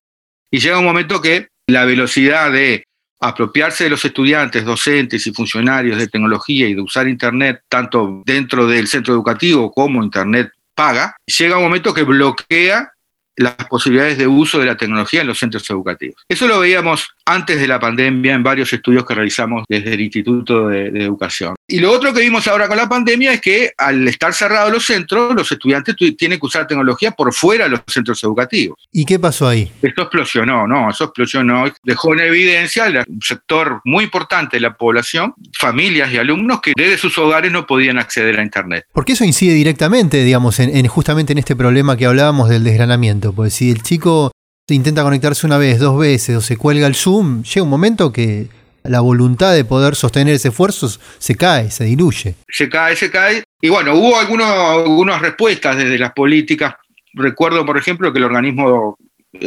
Y 0.50 0.58
llega 0.58 0.78
un 0.78 0.84
momento 0.84 1.20
que 1.20 1.49
la 1.66 1.84
velocidad 1.84 2.52
de 2.52 2.84
apropiarse 3.20 3.84
de 3.84 3.90
los 3.90 4.04
estudiantes, 4.04 4.64
docentes 4.64 5.26
y 5.26 5.32
funcionarios 5.32 5.99
de 5.99 6.08
tecnología 6.08 6.68
y 6.68 6.75
de 6.75 6.80
usar 6.80 7.08
Internet 7.08 7.62
tanto 7.68 8.23
dentro 8.26 8.66
del 8.66 8.87
centro 8.87 9.14
educativo 9.14 9.73
como 9.73 10.02
Internet 10.02 10.50
paga, 10.75 11.16
llega 11.26 11.56
un 11.56 11.64
momento 11.64 11.94
que 11.94 12.02
bloquea 12.02 12.93
las 13.36 13.54
posibilidades 13.68 14.18
de 14.18 14.26
uso 14.26 14.58
de 14.58 14.66
la 14.66 14.76
tecnología 14.76 15.22
en 15.22 15.26
los 15.26 15.38
centros 15.38 15.68
educativos. 15.70 16.22
Eso 16.28 16.46
lo 16.46 16.60
veíamos 16.60 17.08
antes 17.26 17.58
de 17.60 17.66
la 17.66 17.80
pandemia 17.80 18.34
en 18.34 18.42
varios 18.42 18.72
estudios 18.72 19.04
que 19.04 19.14
realizamos 19.14 19.64
desde 19.68 19.94
el 19.94 20.00
Instituto 20.00 20.68
de, 20.68 20.84
Educación. 20.94 21.54
Y 21.66 21.80
lo 21.80 21.90
otro 21.90 22.12
que 22.12 22.20
vimos 22.20 22.46
ahora 22.46 22.68
con 22.68 22.76
la 22.76 22.88
pandemia 22.88 23.32
es 23.32 23.40
que 23.40 23.72
al 23.76 24.06
estar 24.06 24.32
cerrados 24.32 24.72
los 24.72 24.84
centros, 24.84 25.34
los 25.34 25.50
estudiantes 25.50 25.96
tienen 26.16 26.38
que 26.38 26.46
usar 26.46 26.66
tecnología 26.66 27.10
por 27.10 27.32
fuera 27.32 27.64
de 27.64 27.70
los 27.70 27.80
centros 27.86 28.22
educativos. 28.22 28.78
¿Y 28.92 29.04
qué 29.04 29.18
pasó 29.18 29.48
ahí? 29.48 29.70
Esto 29.82 30.02
explosionó, 30.02 30.66
no, 30.66 30.90
eso 30.90 31.04
explosionó. 31.04 31.64
Dejó 31.82 32.14
en 32.14 32.20
evidencia 32.20 32.86
un 33.06 33.20
sector 33.22 33.80
muy 33.84 34.04
importante 34.04 34.56
de 34.56 34.60
la 34.60 34.74
población, 34.74 35.34
familias 35.58 36.12
y 36.12 36.18
alumnos 36.18 36.60
que 36.60 36.72
desde 36.76 36.98
sus 36.98 37.16
hogares 37.18 37.50
no 37.50 37.66
podían 37.66 37.98
acceder 37.98 38.38
a 38.38 38.42
Internet. 38.42 38.86
Porque 38.92 39.12
eso 39.12 39.24
incide 39.24 39.54
directamente, 39.54 40.22
digamos, 40.22 40.60
en, 40.60 40.86
justamente 40.86 41.32
en 41.32 41.38
este 41.38 41.56
problema 41.56 41.96
que 41.96 42.06
hablábamos 42.06 42.48
del 42.48 42.64
desgranamiento. 42.64 43.23
Pues 43.32 43.54
si 43.54 43.70
el 43.70 43.82
chico 43.82 44.30
intenta 44.68 45.02
conectarse 45.02 45.46
una 45.46 45.58
vez, 45.58 45.78
dos 45.78 45.98
veces 45.98 46.36
o 46.36 46.40
se 46.40 46.56
cuelga 46.56 46.86
el 46.86 46.94
Zoom, 46.94 47.42
llega 47.42 47.62
un 47.62 47.70
momento 47.70 48.12
que 48.12 48.48
la 48.82 49.00
voluntad 49.00 49.54
de 49.54 49.64
poder 49.64 49.94
sostener 49.96 50.34
ese 50.34 50.48
esfuerzo 50.48 50.88
se 51.18 51.34
cae, 51.34 51.70
se 51.70 51.84
diluye. 51.84 52.34
Se 52.48 52.68
cae, 52.68 52.96
se 52.96 53.10
cae. 53.10 53.42
Y 53.60 53.68
bueno, 53.68 53.94
hubo 53.94 54.18
algunos, 54.18 54.46
algunas 54.46 55.20
respuestas 55.20 55.76
desde 55.76 55.98
las 55.98 56.12
políticas. 56.12 56.74
Recuerdo, 57.14 57.64
por 57.64 57.78
ejemplo, 57.78 58.12
que 58.12 58.18
el 58.18 58.24
organismo 58.24 58.96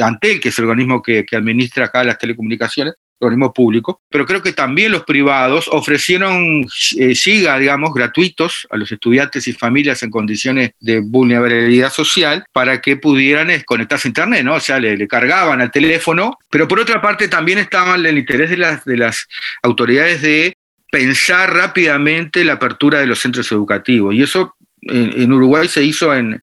Antel, 0.01 0.39
que 0.39 0.49
es 0.49 0.59
el 0.59 0.65
organismo 0.65 1.01
que 1.01 1.25
administra 1.31 1.85
acá 1.85 2.03
las 2.03 2.17
telecomunicaciones, 2.17 2.95
organismo 3.19 3.53
público, 3.53 4.01
pero 4.09 4.25
creo 4.25 4.41
que 4.41 4.53
también 4.53 4.91
los 4.91 5.03
privados 5.03 5.67
ofrecieron 5.71 6.65
eh, 6.97 7.15
SIGA, 7.15 7.57
digamos, 7.59 7.93
gratuitos 7.93 8.67
a 8.69 8.77
los 8.77 8.91
estudiantes 8.91 9.47
y 9.47 9.53
familias 9.53 10.03
en 10.03 10.09
condiciones 10.09 10.71
de 10.79 10.99
vulnerabilidad 10.99 11.91
social 11.91 12.45
para 12.53 12.81
que 12.81 12.97
pudieran 12.97 13.49
eh, 13.49 13.63
conectarse 13.65 14.07
a 14.07 14.09
Internet, 14.09 14.43
¿no? 14.43 14.55
O 14.55 14.59
sea, 14.59 14.79
le, 14.79 15.07
cargaban 15.07 15.61
al 15.61 15.71
teléfono, 15.71 16.37
pero 16.49 16.67
por 16.67 16.79
otra 16.79 17.01
parte 17.01 17.27
también 17.27 17.59
estaba 17.59 17.95
en 17.95 18.05
el 18.05 18.17
interés 18.17 18.49
de 18.49 18.57
las, 18.57 18.85
de 18.85 18.97
las 18.97 19.27
autoridades 19.63 20.21
de 20.21 20.53
pensar 20.91 21.53
rápidamente 21.53 22.43
la 22.43 22.53
apertura 22.53 22.99
de 22.99 23.07
los 23.07 23.19
centros 23.19 23.51
educativos. 23.51 24.13
Y 24.13 24.23
eso 24.23 24.55
en 24.81 25.31
Uruguay 25.33 25.67
se 25.67 25.83
hizo 25.83 26.13
en, 26.13 26.41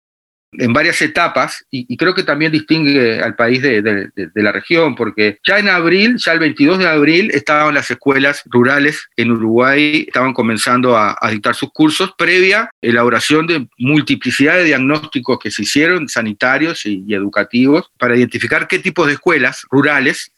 en 0.58 0.72
varias 0.72 1.00
etapas 1.02 1.64
y, 1.70 1.96
creo 1.96 2.14
que 2.14 2.22
también 2.22 2.52
distingue 2.52 3.20
al 3.20 3.34
país 3.34 3.62
de, 3.62 4.10
la 4.34 4.52
región, 4.52 4.94
porque 4.94 5.38
ya 5.46 5.58
en 5.58 5.68
abril, 5.68 6.16
ya 6.18 6.32
el 6.32 6.38
22 6.38 6.78
de 6.78 6.88
abril, 6.88 7.30
estaban 7.32 7.74
las 7.74 7.90
escuelas 7.90 8.42
rurales 8.46 9.08
en 9.16 9.30
Uruguay, 9.30 10.04
estaban 10.06 10.32
comenzando 10.32 10.96
a, 10.96 11.16
dictar 11.30 11.54
sus 11.54 11.70
cursos, 11.72 12.12
previa 12.16 12.70
elaboración 12.80 13.46
de 13.46 13.66
multiplicidad 13.78 14.56
de 14.56 14.64
diagnósticos 14.64 15.38
que 15.38 15.50
se 15.50 15.62
hicieron, 15.62 16.08
sanitarios 16.08 16.86
y, 16.86 17.04
y 17.06 17.14
educativos, 17.14 17.90
para 17.98 18.16
identificar 18.16 18.68
qué 18.68 18.78
tipos 18.78 19.06
de 19.06 19.14
escuelas 19.14 19.64
rurales 19.70 20.32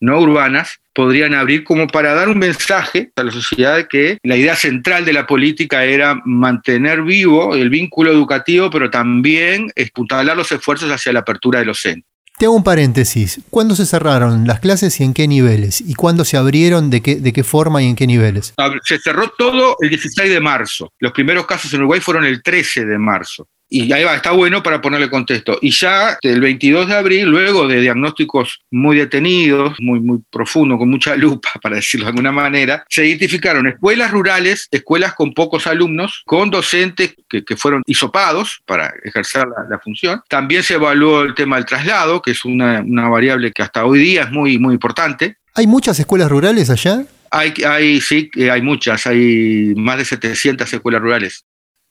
no 0.00 0.20
urbanas 0.20 0.80
podrían 0.98 1.32
abrir 1.32 1.62
como 1.62 1.86
para 1.86 2.12
dar 2.12 2.28
un 2.28 2.40
mensaje 2.40 3.12
a 3.14 3.22
la 3.22 3.30
sociedad 3.30 3.76
de 3.76 3.86
que 3.86 4.18
la 4.24 4.34
idea 4.34 4.56
central 4.56 5.04
de 5.04 5.12
la 5.12 5.28
política 5.28 5.84
era 5.84 6.20
mantener 6.24 7.02
vivo 7.02 7.54
el 7.54 7.70
vínculo 7.70 8.10
educativo, 8.10 8.68
pero 8.68 8.90
también 8.90 9.70
espuntalar 9.76 10.36
los 10.36 10.50
esfuerzos 10.50 10.90
hacia 10.90 11.12
la 11.12 11.20
apertura 11.20 11.60
de 11.60 11.66
los 11.66 11.80
centros. 11.80 12.12
Te 12.36 12.46
hago 12.46 12.56
un 12.56 12.64
paréntesis. 12.64 13.40
¿Cuándo 13.48 13.76
se 13.76 13.86
cerraron 13.86 14.44
las 14.48 14.58
clases 14.58 14.98
y 14.98 15.04
en 15.04 15.14
qué 15.14 15.28
niveles? 15.28 15.80
¿Y 15.80 15.94
cuándo 15.94 16.24
se 16.24 16.36
abrieron? 16.36 16.90
¿De 16.90 17.00
qué, 17.00 17.14
de 17.14 17.32
qué 17.32 17.44
forma 17.44 17.80
y 17.80 17.86
en 17.86 17.94
qué 17.94 18.08
niveles? 18.08 18.54
Se 18.82 18.98
cerró 18.98 19.32
todo 19.38 19.76
el 19.80 19.90
16 19.90 20.28
de 20.28 20.40
marzo. 20.40 20.92
Los 20.98 21.12
primeros 21.12 21.46
casos 21.46 21.72
en 21.74 21.78
Uruguay 21.78 22.00
fueron 22.00 22.24
el 22.24 22.42
13 22.42 22.86
de 22.86 22.98
marzo. 22.98 23.46
Y 23.70 23.92
ahí 23.92 24.02
va, 24.02 24.14
está 24.14 24.30
bueno 24.30 24.62
para 24.62 24.80
ponerle 24.80 25.10
contexto. 25.10 25.58
Y 25.60 25.70
ya 25.70 26.18
el 26.22 26.40
22 26.40 26.88
de 26.88 26.94
abril, 26.94 27.26
luego 27.26 27.68
de 27.68 27.80
diagnósticos 27.80 28.60
muy 28.70 28.96
detenidos, 28.96 29.76
muy, 29.78 30.00
muy 30.00 30.20
profundos, 30.30 30.78
con 30.78 30.88
mucha 30.88 31.16
lupa, 31.16 31.50
para 31.62 31.76
decirlo 31.76 32.06
de 32.06 32.10
alguna 32.10 32.32
manera, 32.32 32.84
se 32.88 33.06
identificaron 33.06 33.66
escuelas 33.66 34.10
rurales, 34.10 34.68
escuelas 34.70 35.14
con 35.14 35.34
pocos 35.34 35.66
alumnos, 35.66 36.22
con 36.24 36.50
docentes 36.50 37.14
que, 37.28 37.44
fueron 37.56 37.82
hisopados 37.86 38.60
para 38.64 38.92
ejercer 39.04 39.46
la, 39.68 39.78
función. 39.78 40.22
También 40.28 40.62
se 40.62 40.74
evaluó 40.74 41.22
el 41.22 41.34
tema 41.34 41.56
del 41.56 41.66
traslado, 41.66 42.22
que 42.22 42.30
es 42.30 42.44
una, 42.44 42.80
una 42.80 43.08
variable 43.08 43.52
que 43.52 43.62
hasta 43.62 43.84
hoy 43.84 43.98
día 43.98 44.22
es 44.22 44.30
muy, 44.30 44.58
muy 44.58 44.74
importante. 44.74 45.36
¿Hay 45.54 45.66
muchas 45.66 45.98
escuelas 45.98 46.30
rurales 46.30 46.70
allá? 46.70 47.04
Hay, 47.30 47.52
hay, 47.66 48.00
sí, 48.00 48.30
hay 48.50 48.62
muchas, 48.62 49.06
hay 49.06 49.74
más 49.76 49.98
de 49.98 50.04
700 50.04 50.72
escuelas 50.72 51.02
rurales 51.02 51.44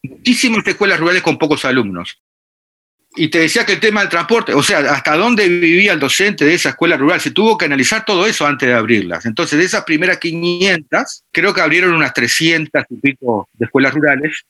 muchísimas 0.03 0.65
escuelas 0.65 0.99
rurales 0.99 1.21
con 1.21 1.37
pocos 1.37 1.65
alumnos. 1.65 2.19
Y 3.15 3.29
te 3.29 3.39
decía 3.39 3.65
que 3.65 3.73
el 3.73 3.79
tema 3.79 4.01
del 4.01 4.09
transporte, 4.09 4.53
o 4.53 4.61
sea, 4.61 4.79
hasta 4.79 5.15
dónde 5.15 5.47
vivía 5.47 5.93
el 5.93 5.99
docente 5.99 6.45
de 6.45 6.53
esa 6.53 6.69
escuela 6.69 6.97
rural, 6.97 7.19
se 7.19 7.31
tuvo 7.31 7.57
que 7.57 7.65
analizar 7.65 8.05
todo 8.05 8.27
eso 8.27 8.45
antes 8.45 8.69
de 8.69 8.75
abrirlas. 8.75 9.25
Entonces, 9.25 9.57
de 9.57 9.65
esas 9.65 9.83
primeras 9.85 10.19
500, 10.19 11.23
creo 11.31 11.53
que 11.53 11.61
abrieron 11.61 11.93
unas 11.93 12.13
300 12.13 12.83
y 12.89 13.01
de 13.01 13.65
escuelas 13.65 13.93
rurales, 13.93 14.45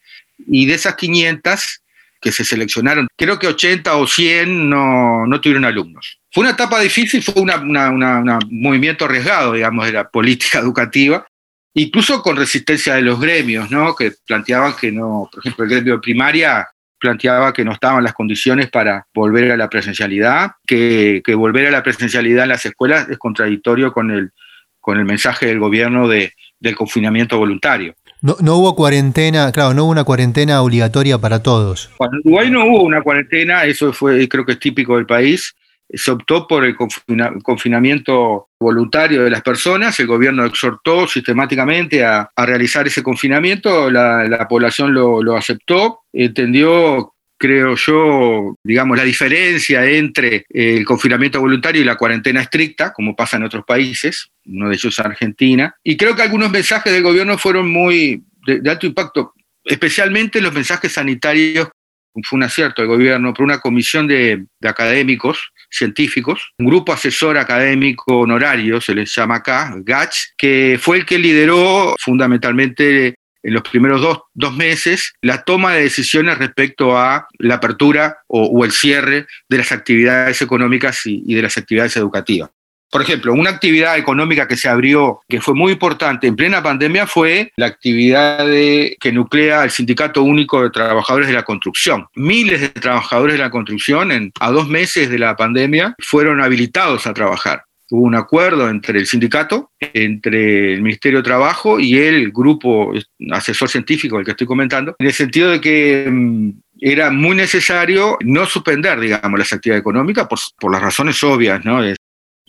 y 0.48 0.66
de 0.66 0.74
esas 0.74 0.96
500 0.96 1.82
que 2.20 2.32
se 2.32 2.44
seleccionaron, 2.44 3.08
creo 3.16 3.40
que 3.40 3.48
80 3.48 3.96
o 3.96 4.08
100 4.08 4.70
no, 4.70 5.26
no 5.28 5.40
tuvieron 5.40 5.66
alumnos. 5.66 6.20
Fue 6.32 6.42
una 6.42 6.52
etapa 6.52 6.80
difícil, 6.80 7.24
fue 7.24 7.36
un 7.42 7.52
movimiento 8.50 9.06
arriesgado, 9.06 9.54
digamos, 9.54 9.86
de 9.86 9.94
la 9.94 10.10
política 10.10 10.60
educativa, 10.60 11.26
incluso 11.74 12.22
con 12.22 12.36
resistencia 12.36 12.96
de 12.96 13.02
los 13.02 13.20
gremios, 13.20 13.70
¿no? 13.72 13.96
que 13.96 14.14
planteaban 14.26 14.74
que 14.80 14.92
no, 14.92 15.30
por 15.32 15.40
ejemplo, 15.42 15.66
el 15.66 15.72
gremio 15.72 15.94
de 15.96 16.00
primaria 16.00 16.68
planteaba 17.00 17.54
que 17.54 17.64
no 17.64 17.74
estaban 17.74 18.04
las 18.04 18.14
condiciones 18.14 18.70
para 18.70 19.06
volver 19.14 19.52
a 19.52 19.58
la 19.58 19.70
presencialidad, 19.70 20.52
que, 20.66 21.22
volver 21.36 21.68
a 21.68 21.72
la 21.72 21.84
presencialidad 21.84 22.44
en 22.44 22.50
las 22.50 22.66
escuelas 22.66 23.08
es 23.10 23.18
contradictorio 23.18 23.94
con 23.94 24.12
el, 24.12 24.32
con 24.80 24.98
el 24.98 25.06
mensaje 25.06 25.46
del 25.46 25.60
gobierno 25.60 26.08
de, 26.08 26.34
del 26.60 26.76
confinamiento 26.76 27.38
voluntario. 27.38 27.94
No, 28.22 28.36
no, 28.42 28.56
hubo 28.56 28.76
cuarentena, 28.76 29.52
claro, 29.52 29.76
no 29.76 29.84
hubo 29.84 29.92
una 29.92 30.04
cuarentena 30.04 30.62
obligatoria 30.64 31.20
para 31.20 31.44
todos. 31.44 31.92
en 32.00 32.20
Uruguay 32.24 32.50
no 32.50 32.66
hubo 32.66 32.84
una 32.84 33.04
cuarentena, 33.04 33.66
eso 33.66 33.94
fue, 33.94 34.28
creo 34.28 34.44
que 34.44 34.54
es 34.54 34.60
típico 34.60 34.96
del 34.96 35.06
país. 35.06 35.56
Se 35.90 36.12
optó 36.12 36.48
por 36.48 36.66
el 36.66 36.76
confinamiento 36.76 38.50
voluntario 38.60 39.24
de 39.24 39.30
las 39.30 39.42
personas, 39.42 40.00
el 40.00 40.08
gobierno 40.08 40.46
exhortó 40.46 41.08
sistemáticamente 41.08 42.04
a, 42.04 42.30
realizar 42.36 42.88
ese 42.88 43.04
confinamiento, 43.04 43.90
la, 43.90 44.48
población 44.50 44.94
lo, 44.94 45.36
aceptó, 45.36 46.02
entendió 46.12 47.14
creo 47.40 47.76
yo, 47.76 48.56
digamos, 48.64 48.98
la 48.98 49.04
diferencia 49.04 49.86
entre 49.86 50.46
el 50.50 50.84
confinamiento 50.86 51.40
voluntario 51.40 51.84
y 51.84 51.86
la 51.86 51.96
cuarentena 51.96 52.42
estricta, 52.42 52.92
como 52.92 53.16
pasa 53.16 53.38
en 53.38 53.44
otros 53.44 53.64
países, 53.64 54.30
uno 54.48 54.70
de 54.70 54.76
ellos 54.76 55.00
Argentina, 55.00 55.76
y 55.84 55.96
creo 55.98 56.16
que 56.16 56.24
algunos 56.24 56.50
mensajes 56.50 56.92
del 56.92 57.04
gobierno 57.04 57.38
fueron 57.38 57.70
muy 57.70 58.24
de 58.48 58.70
alto 58.70 58.88
impacto, 58.88 59.34
especialmente 59.64 60.42
los 60.42 60.54
mensajes 60.54 60.94
sanitarios 60.94 61.68
fue 62.24 62.38
un 62.38 62.44
acierto 62.44 62.82
del 62.82 62.90
gobierno, 62.90 63.34
por 63.34 63.44
una 63.44 63.60
comisión 63.60 64.08
de, 64.08 64.46
académicos 64.64 65.52
científicos, 65.70 66.54
un 66.58 66.68
grupo 66.68 66.94
asesor 66.94 67.38
académico 67.38 68.20
honorario, 68.20 68.82
se 68.82 68.96
les 68.96 69.14
llama 69.14 69.36
acá, 69.36 69.74
GACH, 69.78 70.34
que 70.38 70.78
fue 70.82 70.98
el 70.98 71.06
que 71.06 71.20
lideró 71.20 71.96
fundamentalmente 72.00 73.16
en 73.44 73.54
los 73.54 73.64
primeros 73.64 74.02
dos, 74.34 74.56
meses 74.56 75.14
la 75.22 75.44
toma 75.44 75.74
de 75.74 75.84
decisiones 75.84 76.38
respecto 76.38 76.98
a 76.98 77.28
la 77.38 77.56
apertura 77.56 78.20
o, 78.28 78.66
el 78.66 78.72
cierre 78.72 79.28
de 79.48 79.58
las 79.58 79.72
actividades 79.72 80.42
económicas 80.42 81.02
y 81.06 81.34
de 81.34 81.42
las 81.42 81.58
actividades 81.58 81.96
educativas. 81.96 82.50
Por 82.90 83.02
ejemplo, 83.02 83.34
una 83.34 83.50
actividad 83.50 83.98
económica 83.98 84.48
que 84.48 84.56
se 84.56 84.70
abrió, 84.70 85.22
que 85.28 85.42
fue 85.42 85.54
muy 85.54 85.74
importante 85.74 86.28
en 86.28 86.36
plena 86.36 86.64
pandemia, 86.64 87.06
fue 87.06 87.52
la 87.58 87.66
actividad 87.66 88.46
que 88.46 89.12
nuclea 89.12 89.64
el 89.64 89.72
Sindicato 89.72 90.24
Único 90.24 90.64
de 90.64 90.70
Trabajadores 90.70 91.28
de 91.28 91.34
la 91.34 91.44
Construcción. 91.44 92.08
Miles 92.16 92.62
de 92.62 92.70
trabajadores 92.70 93.34
de 93.34 93.44
la 93.44 93.50
construcción 93.50 94.12
en, 94.12 94.32
a 94.40 94.52
dos 94.52 94.68
meses 94.68 95.10
de 95.10 95.20
la 95.20 95.36
pandemia 95.36 95.96
fueron 96.00 96.42
habilitados 96.42 97.08
a 97.08 97.14
trabajar. 97.14 97.64
Hubo 97.90 98.02
un 98.02 98.16
acuerdo 98.16 98.70
entre 98.70 99.00
el 99.00 99.08
sindicato, 99.08 99.72
entre 99.80 100.74
el 100.74 100.82
Ministerio 100.82 101.20
de 101.20 101.24
Trabajo 101.24 101.80
y 101.80 101.98
el 101.98 102.32
grupo 102.32 102.94
asesor 103.32 103.70
científico, 103.70 104.20
el 104.20 104.26
que 104.26 104.32
estoy 104.32 104.48
comentando, 104.48 104.96
en 105.00 105.08
el 105.08 105.14
sentido 105.14 105.52
de 105.52 105.62
que 105.62 106.08
mm, 106.12 106.50
era 106.82 107.10
muy 107.12 107.36
necesario 107.36 108.18
no 108.22 108.46
suspender, 108.46 109.00
digamos, 109.00 109.40
las 109.40 109.54
actividades 109.54 109.82
económicas 109.82 110.28
por, 110.28 110.38
por 110.60 110.72
las 110.72 110.82
razones 110.82 111.24
obvias, 111.24 111.64
¿no? 111.64 111.82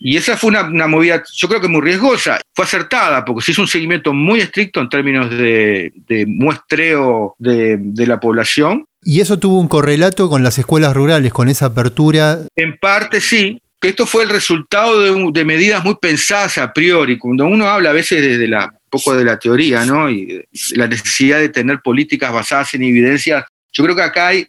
Y 0.01 0.15
esa 0.15 0.37
fue 0.37 0.49
una, 0.49 0.87
movida, 0.87 1.21
yo 1.33 1.49
creo 1.49 1.59
que 1.59 1.67
muy 1.67 1.81
riesgosa. 1.81 2.39
Fue 2.55 2.63
acertada 2.63 3.25
porque 3.25 3.43
se 3.43 3.51
hizo 3.51 3.61
un 3.61 3.67
seguimiento 3.67 4.13
muy 4.13 4.39
estricto 4.39 4.79
en 4.79 4.87
términos 4.87 5.29
de, 5.29 5.91
muestreo 6.25 7.35
de, 7.37 8.07
la 8.07 8.19
población. 8.19 8.85
¿Y 9.03 9.19
eso 9.19 9.37
tuvo 9.37 9.59
un 9.59 9.67
correlato 9.67 10.29
con 10.29 10.41
las 10.41 10.57
escuelas 10.57 10.93
rurales, 10.93 11.33
con 11.33 11.49
esa 11.49 11.67
apertura? 11.67 12.39
En 12.55 12.77
parte 12.77 13.19
sí, 13.19 13.61
que 13.81 13.89
esto 13.89 14.05
fue 14.05 14.23
el 14.23 14.29
resultado 14.29 15.31
de, 15.31 15.45
medidas 15.45 15.83
muy 15.83 15.95
pensadas 15.95 16.57
a 16.57 16.71
priori. 16.71 17.17
Cuando 17.17 17.45
uno 17.45 17.67
habla 17.67 17.89
a 17.89 17.93
veces 17.93 18.21
desde 18.21 18.47
la, 18.47 18.65
un 18.65 18.89
poco 18.89 19.13
de 19.15 19.25
la 19.25 19.37
teoría, 19.37 19.83
¿no? 19.83 20.09
Y 20.09 20.45
la 20.75 20.87
necesidad 20.87 21.39
de 21.39 21.49
tener 21.49 21.81
políticas 21.81 22.31
basadas 22.31 22.73
en 22.73 22.83
evidencia, 22.83 23.45
yo 23.73 23.83
creo 23.83 23.97
que 23.97 24.01
acá 24.03 24.27
hay 24.27 24.47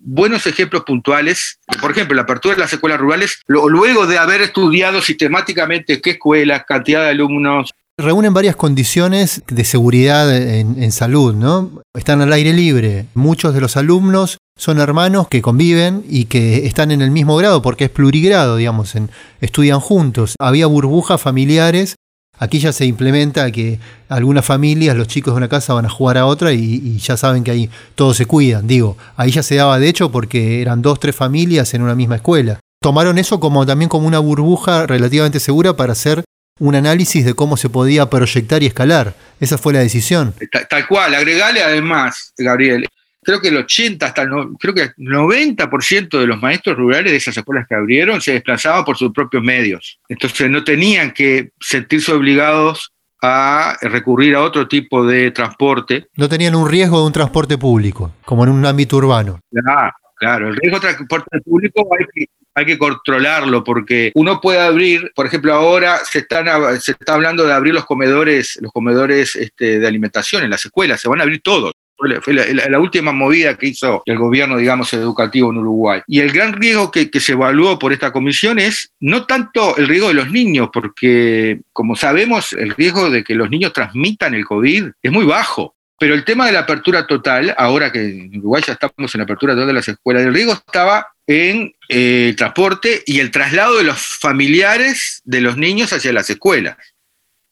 buenos 0.00 0.46
ejemplos 0.46 0.82
puntuales. 0.84 1.58
Por 1.80 1.92
ejemplo, 1.92 2.16
la 2.16 2.22
apertura 2.22 2.54
de 2.54 2.60
las 2.60 2.72
escuelas 2.72 2.98
rurales, 2.98 3.40
luego 3.46 4.06
de 4.06 4.18
haber 4.18 4.42
estudiado 4.42 5.00
sistemáticamente 5.00 6.00
qué 6.00 6.10
escuelas, 6.10 6.64
cantidad 6.66 7.02
de 7.02 7.10
alumnos. 7.10 7.70
Reúnen 7.96 8.32
varias 8.32 8.56
condiciones 8.56 9.42
de 9.46 9.62
seguridad 9.62 10.34
en, 10.34 10.90
salud, 10.90 11.34
¿no? 11.34 11.82
Están 11.94 12.22
al 12.22 12.32
aire 12.32 12.54
libre. 12.54 13.04
Muchos 13.14 13.52
de 13.52 13.60
los 13.60 13.76
alumnos 13.76 14.38
son 14.56 14.78
hermanos 14.78 15.28
que 15.28 15.42
conviven 15.42 16.02
y 16.08 16.24
que 16.24 16.66
están 16.66 16.92
en 16.92 17.02
el 17.02 17.10
mismo 17.10 17.36
grado 17.36 17.60
porque 17.60 17.84
es 17.84 17.90
plurigrado, 17.90 18.56
digamos, 18.56 18.94
estudian 19.42 19.80
juntos. 19.80 20.34
Había 20.38 20.66
burbujas 20.66 21.20
familiares 21.20 21.96
Aquí 22.40 22.58
ya 22.58 22.72
se 22.72 22.86
implementa 22.86 23.52
que 23.52 23.78
algunas 24.08 24.46
familias, 24.46 24.96
los 24.96 25.06
chicos 25.06 25.34
de 25.34 25.38
una 25.38 25.48
casa 25.48 25.74
van 25.74 25.84
a 25.84 25.90
jugar 25.90 26.16
a 26.16 26.24
otra 26.24 26.54
y, 26.54 26.96
ya 26.96 27.18
saben 27.18 27.44
que 27.44 27.50
ahí 27.50 27.70
todos 27.94 28.16
se 28.16 28.24
cuidan. 28.24 28.66
Digo, 28.66 28.96
ahí 29.16 29.30
ya 29.30 29.42
se 29.42 29.56
daba 29.56 29.78
de 29.78 29.86
hecho 29.88 30.10
porque 30.10 30.62
eran 30.62 30.80
dos, 30.80 30.98
tres 30.98 31.14
familias 31.14 31.74
en 31.74 31.82
una 31.82 31.94
misma 31.94 32.16
escuela. 32.16 32.58
Tomaron 32.82 33.18
eso 33.18 33.38
como 33.40 33.66
también 33.66 33.90
como 33.90 34.06
una 34.06 34.20
burbuja 34.20 34.86
relativamente 34.86 35.38
segura 35.38 35.76
para 35.76 35.92
hacer 35.92 36.24
un 36.58 36.74
análisis 36.74 37.26
de 37.26 37.34
cómo 37.34 37.58
se 37.58 37.68
podía 37.68 38.08
proyectar 38.08 38.62
y 38.62 38.66
escalar. 38.66 39.14
Esa 39.38 39.58
fue 39.58 39.74
la 39.74 39.80
decisión. 39.80 40.32
Tal, 40.70 40.88
cual, 40.88 41.14
agregale 41.14 41.62
además, 41.62 42.32
Gabriel, 42.38 42.88
creo 43.22 43.40
que 43.40 43.48
el 43.48 43.56
80, 43.58 44.06
hasta 44.06 44.22
el, 44.22 44.30
creo 44.58 44.74
que 44.74 44.82
el 44.82 44.94
90% 44.96 46.18
de 46.18 46.26
los 46.26 46.40
maestros 46.40 46.76
rurales 46.76 47.12
de 47.12 47.18
esas 47.18 47.36
escuelas 47.36 47.66
que 47.68 47.74
abrieron 47.74 48.20
se 48.20 48.32
desplazaban 48.32 48.84
por 48.84 48.96
sus 48.96 49.12
propios 49.12 49.42
medios. 49.42 49.98
Entonces 50.08 50.50
no 50.50 50.64
tenían 50.64 51.12
que 51.12 51.50
sentirse 51.60 52.12
obligados 52.12 52.92
a 53.22 53.76
recurrir 53.82 54.34
a 54.34 54.42
otro 54.42 54.66
tipo 54.66 55.06
de 55.06 55.30
transporte. 55.30 56.06
No 56.16 56.28
tenían 56.28 56.54
un 56.54 56.68
riesgo 56.68 57.00
de 57.00 57.06
un 57.06 57.12
transporte 57.12 57.58
público, 57.58 58.14
como 58.24 58.44
en 58.44 58.50
un 58.50 58.64
ámbito 58.64 58.96
urbano. 58.96 59.40
Claro, 59.50 59.92
claro. 60.16 60.48
el 60.48 60.56
riesgo 60.56 60.80
de 60.80 60.94
transporte 60.94 61.40
público 61.42 61.86
hay 61.98 62.06
que, 62.14 62.26
hay 62.54 62.64
que 62.64 62.78
controlarlo 62.78 63.62
porque 63.62 64.10
uno 64.14 64.40
puede 64.40 64.60
abrir, 64.60 65.12
por 65.14 65.26
ejemplo, 65.26 65.52
ahora 65.52 65.98
se, 65.98 66.20
están, 66.20 66.46
se 66.80 66.92
está 66.92 67.14
hablando 67.14 67.44
de 67.44 67.52
abrir 67.52 67.74
los 67.74 67.84
comedores, 67.84 68.58
los 68.62 68.72
comedores 68.72 69.36
este, 69.36 69.78
de 69.78 69.86
alimentación 69.86 70.42
en 70.42 70.50
las 70.50 70.64
escuelas, 70.64 71.00
se 71.00 71.08
van 71.08 71.20
a 71.20 71.24
abrir 71.24 71.42
todos 71.42 71.74
fue 72.22 72.34
la, 72.34 72.78
última 72.78 73.12
movida 73.12 73.56
que 73.56 73.68
hizo 73.68 74.02
el 74.06 74.16
gobierno, 74.16 74.56
digamos, 74.56 74.92
educativo 74.92 75.50
en 75.50 75.58
Uruguay. 75.58 76.00
Y 76.06 76.20
el 76.20 76.32
gran 76.32 76.52
riesgo 76.54 76.90
que, 76.90 77.08
se 77.20 77.32
evaluó 77.32 77.78
por 77.78 77.92
esta 77.92 78.12
comisión 78.12 78.58
es 78.58 78.92
no 79.00 79.26
tanto 79.26 79.76
el 79.76 79.88
riesgo 79.88 80.08
de 80.08 80.14
los 80.14 80.30
niños, 80.30 80.70
porque 80.72 81.60
como 81.72 81.96
sabemos, 81.96 82.52
el 82.54 82.70
riesgo 82.70 83.10
de 83.10 83.22
que 83.22 83.34
los 83.34 83.50
niños 83.50 83.72
transmitan 83.72 84.34
el 84.34 84.44
COVID 84.44 84.90
es 85.02 85.12
muy 85.12 85.26
bajo. 85.26 85.74
Pero 85.98 86.14
el 86.14 86.24
tema 86.24 86.46
de 86.46 86.52
la 86.52 86.60
apertura 86.60 87.06
total, 87.06 87.54
ahora 87.58 87.92
que 87.92 88.00
en 88.00 88.38
Uruguay 88.38 88.62
ya 88.66 88.72
estamos 88.72 89.14
en 89.14 89.18
la 89.18 89.24
apertura 89.24 89.52
total 89.52 89.66
de 89.66 89.74
las 89.74 89.88
escuelas, 89.88 90.22
el 90.22 90.32
riesgo 90.32 90.54
estaba 90.54 91.08
en 91.26 91.74
eh, 91.90 92.28
el 92.30 92.36
transporte 92.36 93.02
y 93.04 93.20
el 93.20 93.30
traslado 93.30 93.76
de 93.76 93.84
los 93.84 94.00
familiares 94.00 95.20
de 95.24 95.42
los 95.42 95.58
niños 95.58 95.92
hacia 95.92 96.14
las 96.14 96.30
escuelas. 96.30 96.78